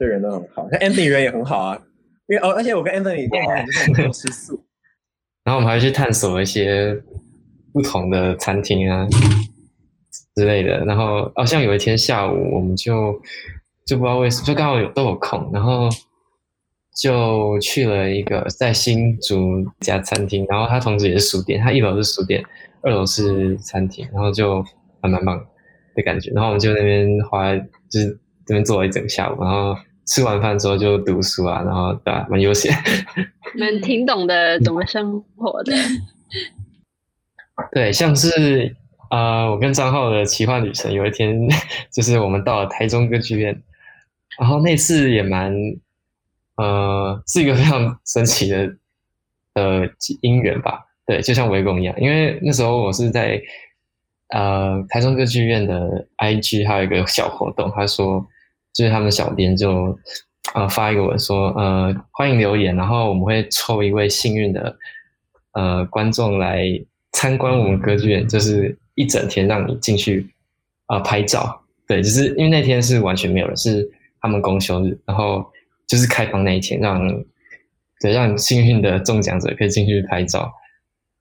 [0.00, 1.78] 对人都很好，像 Anthony 人也很好啊。
[2.26, 4.64] 因为哦，而且我跟 Anthony 共同点就是我们都吃素，
[5.44, 6.98] 然后我们还去探索一些
[7.70, 9.06] 不同的餐厅啊
[10.34, 10.82] 之类的。
[10.86, 13.20] 然后好像有一天下午，我们就
[13.84, 15.90] 就不知道为什么，就刚好有都有空，然后
[17.02, 22.42] 就去了一个在新竹一家餐厅，然后它同时也是书店，它一楼是书店，
[22.80, 24.62] 二楼是餐厅，然后就
[25.02, 25.38] 还蛮棒
[25.94, 26.30] 的感觉。
[26.30, 29.76] 然后我们就那边花就是这边坐了一整个下午，然后。
[30.10, 32.26] 吃完饭之后就读书啊，然后对吧？
[32.28, 32.74] 蛮悠闲。
[33.54, 35.72] 们挺懂得怎么生活的。
[37.70, 38.74] 对，像是
[39.08, 41.38] 呃，我跟张浩的奇幻旅程，有一天
[41.94, 43.62] 就是我们到了台中歌剧院，
[44.40, 45.54] 然后那次也蛮
[46.56, 48.76] 呃，是一个非常神奇的
[49.54, 49.86] 呃
[50.22, 50.86] 姻缘吧。
[51.06, 53.40] 对，就像围攻一样，因为那时候我是在
[54.30, 58.26] 呃台中歌剧院的 IG 还有一个小活动，他说。
[58.72, 59.98] 就是他们小编就
[60.54, 64.76] 呃发一个文说呃欢迎留言，然后我们会抽一位幸运的
[65.52, 66.64] 呃观众来
[67.12, 70.30] 参观我们歌剧院，就是一整天让你进去
[70.86, 71.62] 啊拍照。
[71.86, 73.90] 对，就是因为那天是完全没有人，是
[74.20, 75.44] 他们公休日，然后
[75.88, 77.08] 就是开房那一天，让
[78.00, 80.52] 对让幸运的中奖者可以进去拍照。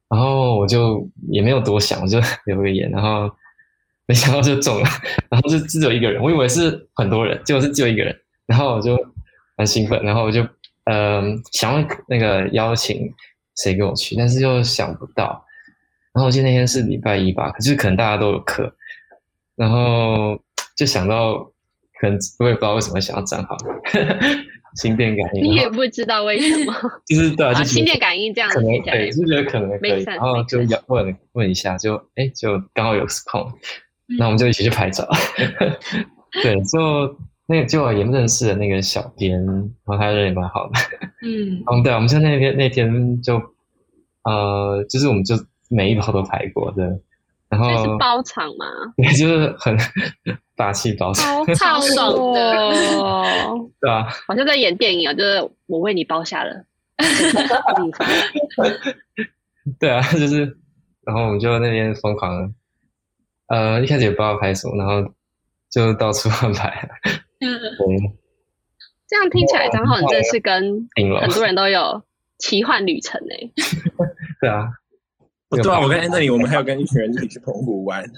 [0.08, 3.30] 然后我就也没有多想，我就 留个言，然后。
[4.10, 4.90] 没想到就中了，
[5.30, 8.98] 然后就只有一个人，我以为是很多人，结果是只有一个人，然后我就
[9.56, 10.42] 很兴奋，然后我就
[10.86, 13.08] 嗯想要那个邀请
[13.58, 15.46] 谁跟我去，但是又想不到，
[16.12, 18.74] 然后我记得那天是礼拜一吧，就是可能大家都有课，
[19.56, 20.40] 然后
[20.76, 21.38] 就想到
[22.02, 23.56] 可能我也不知道为什么想要站好，
[24.82, 26.74] 心电感应，你也不知道为什么，
[27.06, 33.54] 就是对啊，就心电感应这样，可能对，就觉得可能可以，然后就要问问一下，就哎就刚好有空。
[34.18, 35.08] 那我们就一起去拍照，
[36.42, 36.80] 对，就
[37.46, 40.80] 那个就也认识了那个小编，然后他人也蛮好的，
[41.22, 43.40] 嗯， 嗯，对，我们就那天那天就，
[44.24, 45.36] 呃，就是我们就
[45.70, 46.84] 每一包都拍过的，
[47.50, 48.66] 然后是包场吗？
[48.98, 49.78] 对，就是很
[50.56, 52.72] 霸气包场，超爽的，
[53.80, 56.66] 对啊，好像在演电影啊，就是我为你包下了，
[59.80, 60.58] 对啊，就是，
[61.06, 62.54] 然后我们就那边疯狂。
[63.50, 65.14] 呃，一开始也不知道拍什么，然后
[65.70, 66.90] 就到处乱拍。
[67.40, 67.50] 嗯，
[69.08, 70.88] 这样听起来，张浩你真的是跟
[71.22, 72.04] 很多人都有
[72.38, 73.52] 奇幻旅程诶。
[74.40, 74.70] 对啊，
[75.50, 78.04] 对啊，我跟 Anthony，我们还有跟一群人一起去澎湖玩。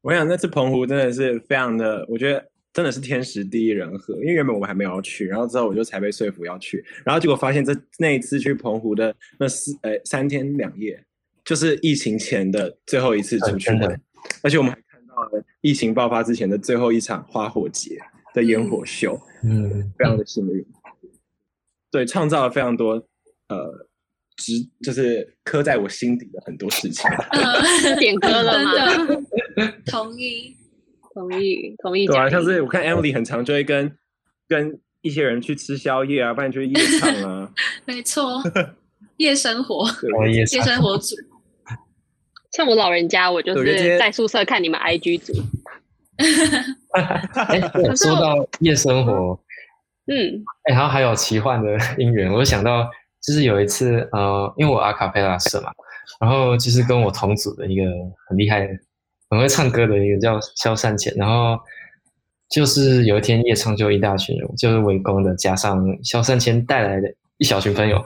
[0.00, 4.14] 我想那次澎湖真的是非常的，我觉得真的是天时地利人和。
[4.14, 11.04] 因为原本我们还没有去，然后之后我就才被说服要去，然后结果发现这那一次去澎湖的那四呃三天两夜。
[11.48, 13.98] 就是疫情前的最后一次出去玩，
[14.42, 17.98] 而且我们还看到了疫情爆发之前的最后一场花火节
[18.34, 20.62] 的烟火秀，嗯，非常的幸运，
[21.90, 23.02] 对，创造了非常多
[23.48, 23.88] 呃，
[24.36, 27.10] 直就是刻在我心底的很多事情。
[27.98, 28.70] 点歌了吗？
[29.90, 30.54] 同意，
[31.14, 32.06] 同意，同意。
[32.06, 33.90] 对啊，像是我看 Emily 很常就会跟
[34.46, 37.50] 跟一些人去吃宵夜啊，不然就是夜场啊。
[37.86, 38.42] 没错，
[39.16, 39.86] 夜生活，
[40.28, 41.16] 夜生活组。
[42.52, 45.32] 像我老人家，我就是在宿舍看你们 IG 组。
[47.46, 47.60] 哎，
[47.94, 49.38] 说到夜生活，
[50.06, 52.90] 嗯，哎，然后还有奇幻的 姻缘，我就想到，
[53.22, 55.70] 就是有一次，呃，因为我阿卡贝拉社嘛，
[56.20, 57.84] 然后就是跟我同组的一个
[58.28, 58.68] 很厉害、
[59.30, 61.56] 很会唱歌的一个叫肖善前，然后
[62.50, 68.04] 就是有一天夜唱就一大群人，就是围攻的，加上肖善前带来的一小群朋友，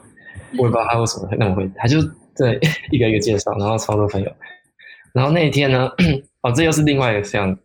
[0.58, 1.98] 我也不知道他为什么那么会，他就。
[2.36, 2.58] 对，
[2.90, 4.32] 一个一个介绍，然后超多朋友。
[5.12, 5.90] 然后那一天呢，
[6.42, 7.56] 哦，这又是另外一个非常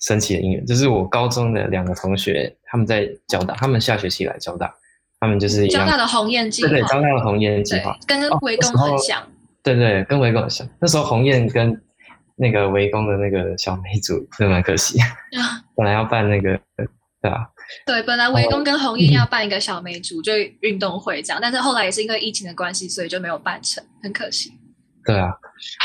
[0.00, 4.74] 神奇的音乐，就是我高中的两个同学，他们在交大，他们下学期来交大，
[5.18, 9.22] 他们就是交大的鸿雁计划，对对，交大的鸿雁计划，跟围攻很像。
[9.62, 10.68] 对对，跟围攻很像。
[10.78, 11.80] 那时候鸿雁跟
[12.36, 14.98] 那个围攻的那个小梅组，真的蛮可惜。
[15.74, 16.60] 本来要办那个，
[17.22, 17.48] 对吧？
[17.86, 24.52] 对，本来围攻跟红叶要办一个小梅组，就运动会这样，但是后来也是因为疫情的关系，所以就没有办成，很可惜。
[25.04, 25.30] 对啊，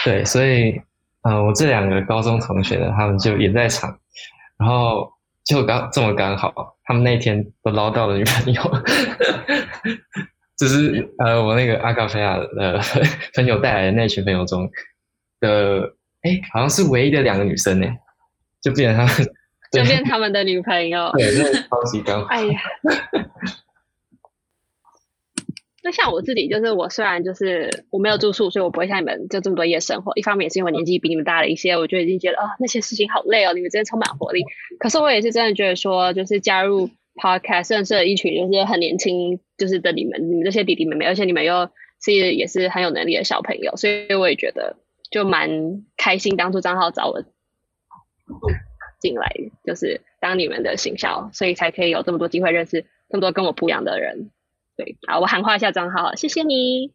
[0.03, 0.79] 对，所以，
[1.23, 3.97] 嗯，我这两个高中同学呢，他们就也在场，
[4.57, 5.11] 然后
[5.45, 6.53] 就刚这么刚好，
[6.83, 8.61] 他们那天都捞到了女朋友，
[10.57, 12.79] 就是呃，我那个阿卡菲亚的
[13.35, 14.69] 朋友带来的那群朋友中
[15.41, 15.81] 的，
[16.21, 17.87] 哎，好像是唯一的两个女生呢，
[18.61, 19.27] 就变成他们。
[19.71, 22.27] 就变他们的女朋友，对，超级刚好。
[22.27, 22.59] 哎呀，
[25.83, 30.11] 那像我自己，就是我虽然就是我没有住宿，所以我不会像你们就这么多夜生活。
[30.15, 34.43] 一方面也是因为年纪比你们大了一些，我就已经觉得啊那些事情好累哦，你们真的充满活力。
[34.79, 41.69] 可是我也是真的觉得说，就是加入 podcast 认识了一群就是很年轻，就是的你们，你们这些弟弟妹妹，而且你们又
[42.03, 44.77] 是也是很有能力的小朋友，所以我也觉得
[45.11, 46.35] 就蛮开心。
[46.35, 47.23] 当初张浩找我
[48.99, 49.33] 进来，
[49.63, 54.29] 就是当你们的行销，所以才可以有这么多机会认识这么多跟我不一样的人。
[54.75, 56.93] 对，好，我喊话一下张浩，谢谢你。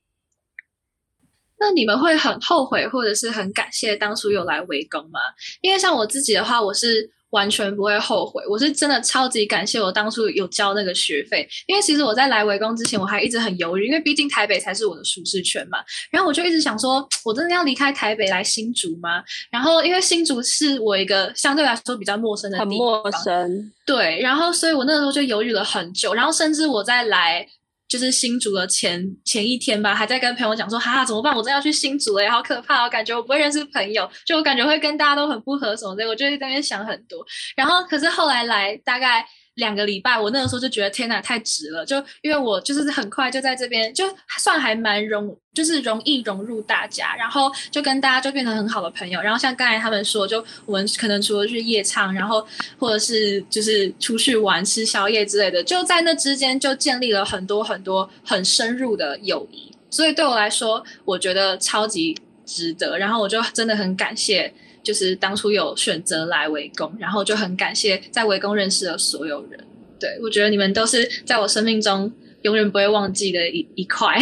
[1.58, 5.20] 那你们会很后悔，或者是很感谢当初有来围攻吗？
[5.62, 11.46] 因为像我自己的话，我是完全不会后悔，我是真的超级感谢我当初有交那个学费。
[11.66, 15.78] 因为其实我在来围攻之前，我还一直很犹豫，因为毕竟台北才是我的舒适圈嘛。
[16.12, 19.24] 然后我就一直想说，我真的要离开台北来新竹吗？
[19.50, 23.72] 然后因为新竹是我一个相对来说比较陌生的地方，很陌生。
[23.84, 27.46] 对，然后所以我那个时候就犹豫了很久，然后甚至我在来。
[27.94, 31.32] 就是新组的前前一天吧，还在跟朋友讲说，哈哈，怎么办？
[31.32, 32.82] 我真要去新组了，好可怕！
[32.82, 37.24] 我感觉我不会认识朋友，就我感觉会跟大家都很不合什么的，我就在那边想很多。
[37.54, 39.24] 然后，可是后来来大概。
[39.54, 41.86] 两个礼拜，我那个时候就觉得天哪，太值了！
[41.86, 44.04] 就因为我就是很快就在这边，就
[44.38, 49.20] 算还蛮容，就是容易融入大家，然后就跟大家就变成很好的朋友。
[49.20, 52.44] 然后像刚才他们说，就我们可能除了去夜唱，然后
[52.78, 59.70] 或者是就是出去玩、吃宵夜之类的，就在那之间就建立了很多很多很深入的友谊。
[59.88, 62.98] 所以对我来说，我觉得超级值得。
[62.98, 64.52] 然后我就真的很感谢。
[64.84, 69.58] 就是当初有选择来围攻，然后就很感谢在围攻认识的所有人。
[69.98, 72.12] 对我觉得你们都是在我生命中
[72.42, 74.18] 永远不会忘记的一一块。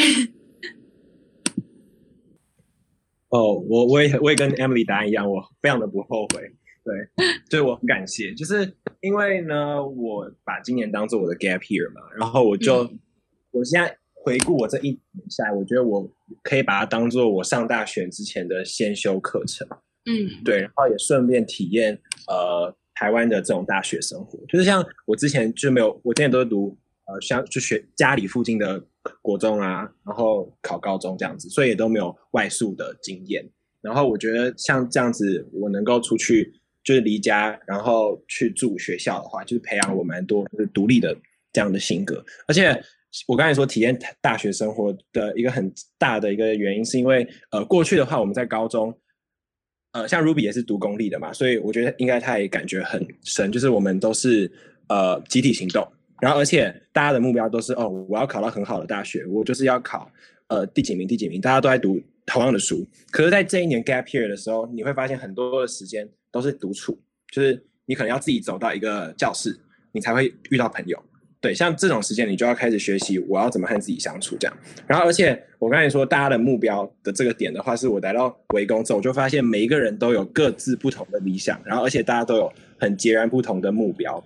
[3.30, 6.42] 哦，我我也我也跟 Emily 答案一样，我非常的不后悔。
[6.84, 6.94] 对，
[7.48, 12.90] 所以我很感谢，就是因为呢，我把今年当做我的 gap year 嘛，然后我就
[13.50, 16.08] 我现在回顾我这一年下来，我觉得我
[16.42, 19.66] 可以把它当做我上大学之前的先修课程。
[20.04, 21.96] 嗯，对，然后也顺便体验
[22.26, 26.76] 呃台湾的这种大学生活，就是像我之前就没有，我之前都是读
[27.06, 28.84] 呃像就学家里附近的
[29.20, 33.48] 国中啊，然后考高中这样子，所以也都没有外宿的经验。
[33.80, 41.16] 然后我觉得像这样子，我能够出去就是离家，然后去住学校的话，就是培养我蛮多就是独立的
[41.52, 42.24] 这样的性格。
[42.48, 42.76] 而且
[43.28, 48.92] 我刚才说体验大学生活的一个很大的一个原因，是因为呃过去的话我们在高中。
[49.92, 54.50] 呃，像 Ruby 也是读公立的嘛，所以我觉得应该他也感觉很深，就是我们都是
[54.88, 55.86] 呃集体行动，
[56.20, 60.10] 然后而且大家的目标都是哦，我要考到很好的大学，我就是要考
[60.48, 62.86] 呃第几名第几名，大家都在读同样的书。
[63.10, 66.98] 可是，在这一年 Gap Year 的时候，你会发现很多的时间都是独处，
[67.30, 69.54] 就是你可能要自己走到一个教室，
[69.92, 71.02] 你才会遇到朋友。
[71.42, 74.56] 对，像这种时间，你就要开始学习我要怎么和自己相处这样。
[74.86, 84.22] 然后，而且我刚才说大家的目标的这个点的话，是我来到围攻之后，我就发现每一个人都有各自不同的理想，然后而且大家都有很截然不同的目标。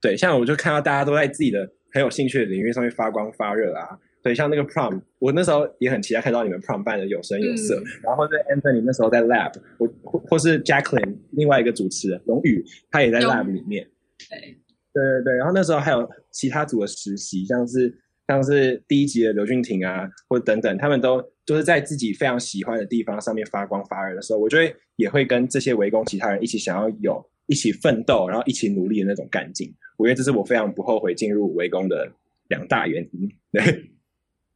[0.00, 3.96] 对，像我就看到大家都在自己的很有兴趣的领域上面发光发热啊。
[4.20, 7.80] 对，像那个 Prom，我那时候也很期待看到你们 Prom 办的有声有色。
[8.02, 13.86] 然后在 Anthony 那时候在 Lab，我或或是 Jacqueline 另外一个主持人龙宇，他也在 Lab 里面。
[14.28, 14.58] 对。
[14.94, 17.92] 对对对，然后那时候还有其他组的实习，像是
[18.28, 29.74] 像是第一集的刘俊廷啊，或者等等，他们都都是在自己非常喜欢的地方上面发光发热的时候，我觉得也会跟这些围攻其他人一起想要有一起奋斗，然后一起努力的那种干劲。
[29.96, 32.10] 我觉得这是我非常不后悔进入围攻的
[32.48, 33.28] 两大原因。
[33.52, 33.62] 对，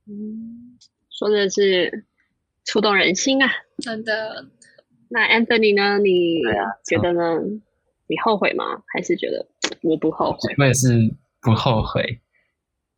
[0.07, 0.79] 嗯，
[1.11, 2.05] 说的是
[2.65, 4.47] 触动人心啊，真的。
[5.11, 5.99] 那 Anthony 呢？
[5.99, 6.43] 你
[6.85, 7.41] 觉得呢？
[8.09, 8.65] 你后悔吗？
[8.93, 9.47] 还是觉得
[9.83, 10.55] 我不后悔？
[10.59, 12.21] 我也是不后悔。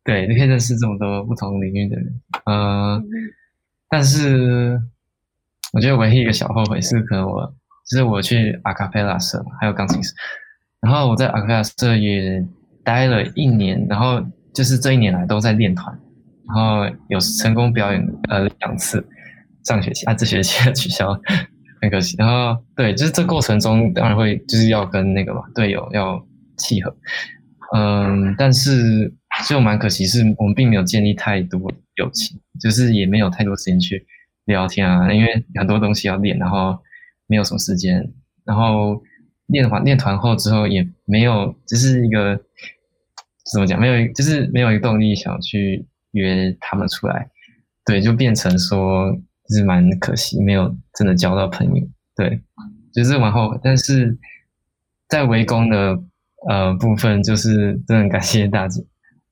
[0.03, 2.99] 对，你可以认识这么多不同领域的人，呃，
[3.87, 4.81] 但是
[5.73, 7.53] 我觉得唯一一个小后悔是，可能我
[7.87, 10.11] 就是我去阿卡贝拉社还有钢琴社，
[10.79, 12.43] 然后我在阿卡贝拉社也
[12.83, 15.95] 待了一年，然后就是这一年来都在练团，
[16.47, 19.07] 然后有成功表演呃两次，
[19.63, 21.13] 上学期啊这学期取消。
[21.81, 26.23] 很可惜，然后对，就是这过程中当然会就是要跟那个嘛队友要
[26.55, 26.95] 契合，
[27.75, 29.11] 嗯，但是
[29.49, 31.59] 就蛮可惜，是我们并没有建立太多
[31.95, 34.05] 友情，就是也没有太多时间去
[34.45, 36.77] 聊天啊，因为很多东西要练，然后
[37.25, 38.13] 没有什么时间，
[38.45, 39.01] 然后
[39.47, 42.39] 练完练团后之后也没有，就是一个
[43.51, 47.27] 怎么讲，没有就是没有一个动力想去约他们出来，
[47.83, 49.19] 对，就变成说。
[49.51, 52.41] 是蛮可惜，没有真的交到朋友，对，
[52.93, 53.59] 就是蛮后悔。
[53.63, 54.17] 但是
[55.07, 55.97] 在围攻的
[56.49, 58.81] 呃部分，就是真的感谢大姐，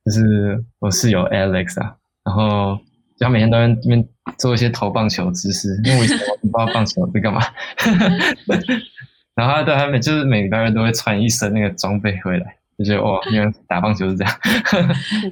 [0.04, 2.78] 就是我室友 Alex 啊，然后
[3.18, 4.08] 他每天都在那边
[4.38, 7.40] 做一些投棒球姿势，因为我不知道棒球在干嘛。
[9.36, 14.40] 然后他对他每就是每个人都会穿一身那个装备回来，就觉得哇，原来打棒球是这样。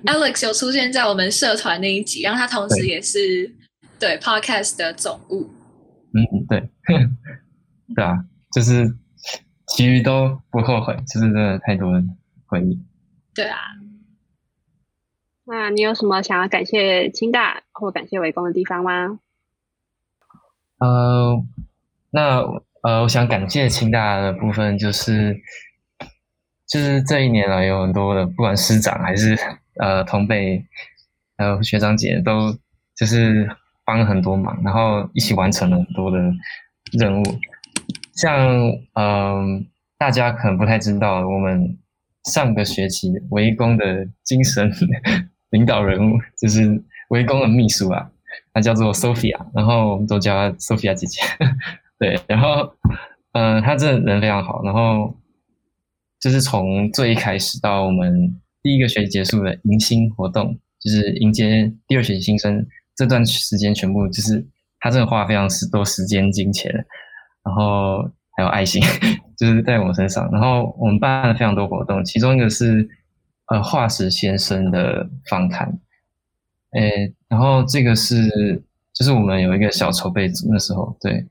[0.07, 3.53] Alex 有出现在我们社团那一集，然后他同时也是
[3.99, 5.51] 对 Podcast 的总务。
[6.15, 6.71] 嗯，对，
[7.95, 8.97] 对啊，就是
[9.67, 11.93] 其余都不后悔，就是真的太多
[12.47, 12.83] 回忆。
[13.35, 13.59] 对啊，
[15.45, 19.19] 那你有什么想要感谢清大或感谢围攻的地方吗？
[20.79, 21.45] 呃，
[22.11, 22.41] 那
[22.83, 25.37] 呃，我想感谢清大的部分就是，
[26.67, 29.37] 就是这一年来有很多的，不管师长还是
[29.81, 30.65] 呃同辈，
[31.37, 32.57] 还有学长姐都
[32.95, 33.49] 就是
[33.89, 36.19] 帮了很多忙，然后一起完成了很多的
[36.93, 37.25] 任务。
[38.13, 38.37] 像
[38.93, 39.67] 嗯、
[39.97, 41.79] 大家可能不太知道，我们
[42.25, 44.71] 上个学期围攻的精神
[45.49, 48.11] 领导人物就是围攻的秘书啊，
[48.53, 51.23] 她叫做 Sophia，然后我们都叫她 Sophia 姐姐。
[51.99, 52.75] 对，然后
[53.33, 55.17] 嗯、呃，她这人非常好，然后
[56.21, 62.67] 就是从最一开始到我们第一个学期结束的迎新活动，就是迎接第二学期新生
[62.99, 64.45] 这段时间，全部就是
[64.81, 66.69] 他真的花非常多时间、金钱，
[67.45, 68.03] 然后
[68.37, 68.83] 还有爱心，
[69.39, 70.29] 就是在我身上。
[70.33, 72.89] 然后我们办了非常多活动，其中一个是
[73.47, 75.79] 呃化石先生的访谈，
[76.73, 78.29] 诶，然后这个是
[78.93, 81.25] 就是我们有一个小筹备组，那时候对，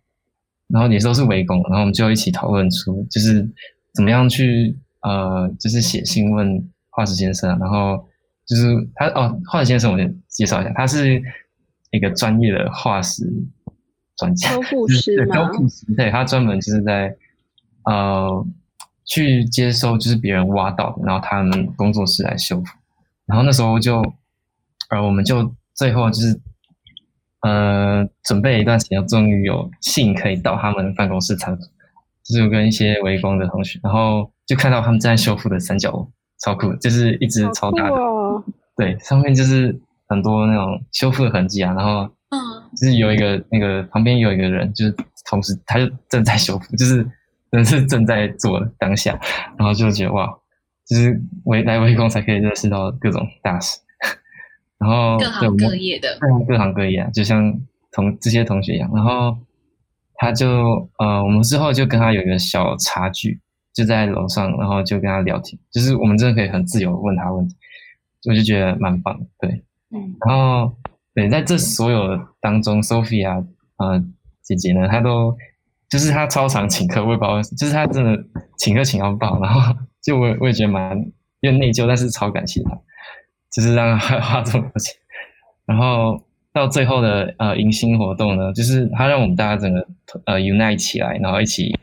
[0.70, 3.45] 然后也都是围攻，然后我们就一起讨论出就是
[3.93, 8.07] 怎么样去呃就是写信问化石先生，然后
[8.45, 8.63] 就是
[8.95, 11.22] 他哦化石先生我先介绍一下，他是
[11.91, 13.23] 一个专业的化石
[14.17, 15.35] 专家，修复就是师吗？
[15.35, 17.15] 对修复师，对他专门就是在
[17.85, 18.45] 呃
[19.05, 22.65] 去接收就是别人挖到的，然后他们工作室来修复。
[23.25, 24.01] 然后那时候就
[24.89, 26.39] 呃我们就最后就是
[27.41, 31.69] 呃准备了一段时间，终于有幸可以到他们办公室参观，
[32.23, 38.43] 就是有跟一些围攻的同学，然后就看到他们正在修复的三角屋，超酷的，就是一只超大的，哦！
[38.75, 42.39] 对，上面就是很多那种修复的痕迹啊，然后嗯，
[42.76, 44.95] 就是有一个那个旁边有一个人，就是
[45.30, 47.03] 同时他就正在修复， 就是
[47.51, 49.20] 真的是正在做的当下，
[49.58, 50.28] 然后就觉得哇，
[50.86, 53.80] 就是围来围攻才可以认识到各种大师，
[54.80, 57.53] 然后各行各业的，各行各业啊，就像
[57.91, 59.38] 同这些同学一样，然后
[60.16, 63.39] 他就呃，我们之后就跟他有一个小差距，
[63.74, 67.55] 就在楼上，然后就跟他聊天，就是我们真的可以很自由地问他问题，
[68.30, 69.64] 我就觉得蛮棒的，对。
[69.89, 70.75] 嗯，然后
[71.13, 73.45] 对，在这所有当中，Sophia
[73.77, 74.03] 呃
[74.43, 75.35] 姐姐呢，她都
[75.89, 78.23] 就是她超常请客，我也不知道为什么，就是她真的
[78.57, 80.97] 请客请到爆，然后就我我也觉得蛮
[81.39, 82.77] 有点内疚，但是超感谢她，
[83.51, 84.93] 就是让她花这么多钱。
[85.65, 86.21] 然后
[86.53, 89.88] 到最后的呃迎新活动呢，就是她让我们大家整个
[90.25, 91.73] 呃 unite 起来，然后一起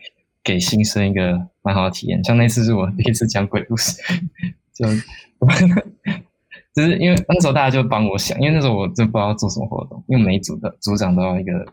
[0.42, 2.22] 给新生一个蛮好的体验。
[2.24, 4.00] 像那次是我第一次讲鬼故事，
[4.74, 4.86] 就
[6.74, 11.66] 就是因为那时候大家就帮我想，因为那时候我真不知道做什么活动，因为每一组的组长都要一个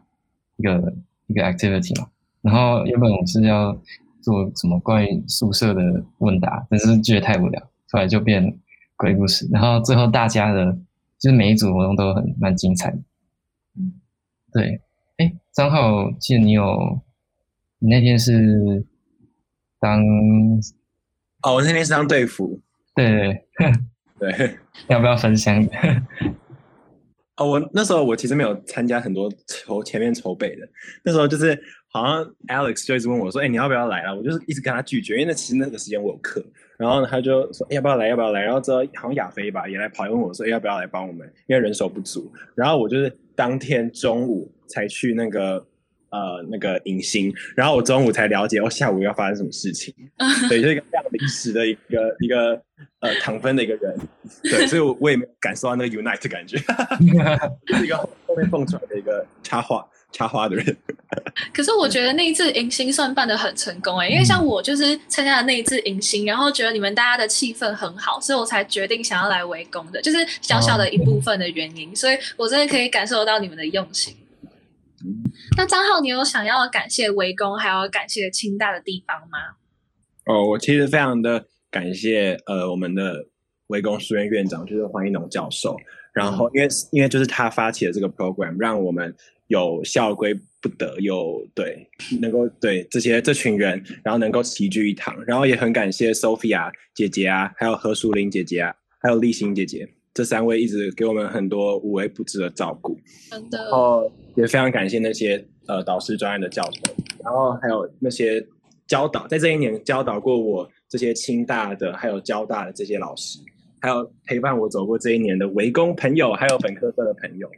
[0.58, 0.94] 一个
[1.28, 2.08] 一个 activity 嘛。
[2.42, 3.76] 然后原本我是要
[4.22, 5.82] 做什么关于宿舍的
[6.20, 8.58] 问答，但是觉得太无聊，后来就变
[8.96, 9.48] 鬼故事。
[9.52, 10.72] 然后最后大家的，
[11.20, 12.98] 就是每一组活动都很蛮精彩的。
[13.78, 13.94] 嗯，
[14.54, 14.82] 对。
[15.18, 17.00] 哎，张浩，记得你有，
[17.78, 18.86] 你那天是
[19.80, 20.04] 当，
[21.44, 22.60] 哦，我那天是当队服，
[22.96, 23.72] 对对
[24.22, 24.56] 对，
[24.88, 25.62] 要不要分享？
[27.38, 30.68] 哦，我那时候我其实没有参加很多筹前面筹备的，
[31.04, 31.60] 那时候就是
[31.92, 36.44] 好像 Alex 就一直问我说：“哎、你要不要来啊？”我就是一直跟他拒绝，因为那其实那个时间我有课，
[36.78, 38.10] 然后他就说：“哎要不要来？
[38.10, 45.66] 要不要来？”然后之后好像亚飞吧也来跑来问我说：“哎要不要来帮我们？”因为人手不足，然后我就是当天中午才去那个
[46.12, 49.94] 呃那个迎新，然后我中午才了解哦下午要发生什么事情，
[50.48, 52.62] 对，就是一个非常临时的一个一个
[53.00, 53.98] 呃躺分的一个人，
[54.44, 56.58] 对，所以我我也没有感受到那个 unite 的感觉。
[57.66, 60.78] 就是一个后面蹦出来的一个插画插花的人。
[61.54, 74.16] 可是我觉得那一次迎新算办的很成功哎、因为像我就是参加了那一次迎新，然后觉得你们大家的气氛很好，所以我才决定想要来围攻的，就是小小的一部分的原因，所以我真的可以感受到你们的用心。
[75.58, 79.38] 那张浩，你有想要感谢围攻，还有感谢清大的地方吗？
[80.26, 83.26] 哦，我其实非常的感谢呃我们的
[83.68, 85.76] 围攻书院院长，就是黄一农教授。
[86.14, 89.16] 然后因为因为就是他发起的这个 program，让我们
[89.48, 91.90] 有校规不得，有对
[92.20, 95.16] 能够对这些这群人，然后能够齐聚一堂。
[95.26, 103.00] 然后也很感谢 Sophia 姐姐啊，还有何淑玲姐姐啊，还有立新姐姐这三位一直给我们很多无微不至的照顾。
[103.30, 106.94] 真的，然后也非常感谢那些呃导师专业的教授，
[107.24, 108.46] 然后还有那些
[108.88, 113.40] 教导，在这一年教导过我这些清大的还有交大的这些老师，
[113.80, 117.50] 还有陪伴我走过这一年的围攻朋友，还有本科生的朋友，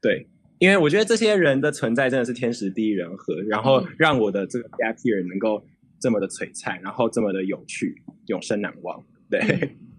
[0.00, 0.26] 对，
[0.58, 5.64] 因为我觉得这些人的存在真的是天时地利人和，然后让我的这个 gap year 能够
[5.98, 9.40] 这么的璀璨，然后这么的有趣，永生难忘，对。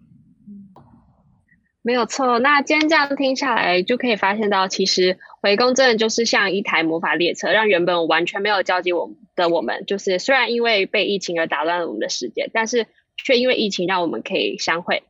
[1.85, 15.03] 没有错，那今天这样听下来，就可以发现到，其实回宫真的就是像一台魔法列车，让原本完全没有交集我的我们，就是虽然因为被疫情而打乱了我们的时间，但是却因为疫情让我们可以相会。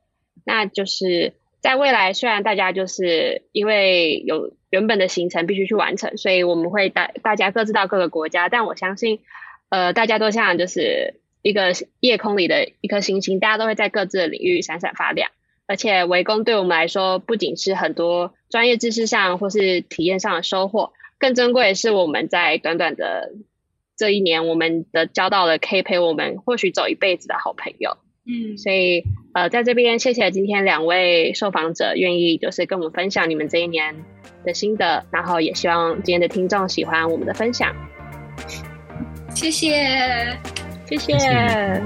[0.45, 9.19] 那就是在未来，虽然大家就是因为有原本的行程必须去完成，所以我们会大大家各自到各个国家，但我相信，
[9.69, 15.29] 呃，大家都像就是一个夜空里的一颗星星，大家都会在各自的领域闪闪发亮。
[15.65, 23.31] 而且围攻对我们来说，不仅是很多专业知识上或是体验上的收获，更珍贵的是我们在短短的
[23.95, 27.97] 这一年，我们的交到了可以陪我们或许走一辈子的好朋友。
[28.25, 29.03] 嗯，所以
[29.33, 33.95] 呃，在这边谢谢今天两位受访者愿意就是跟我们分享你们这一年
[34.45, 37.73] 的心得，然后也希望今天的听众喜欢我们的分享。
[39.35, 40.37] 谢谢，
[40.85, 41.83] 谢谢。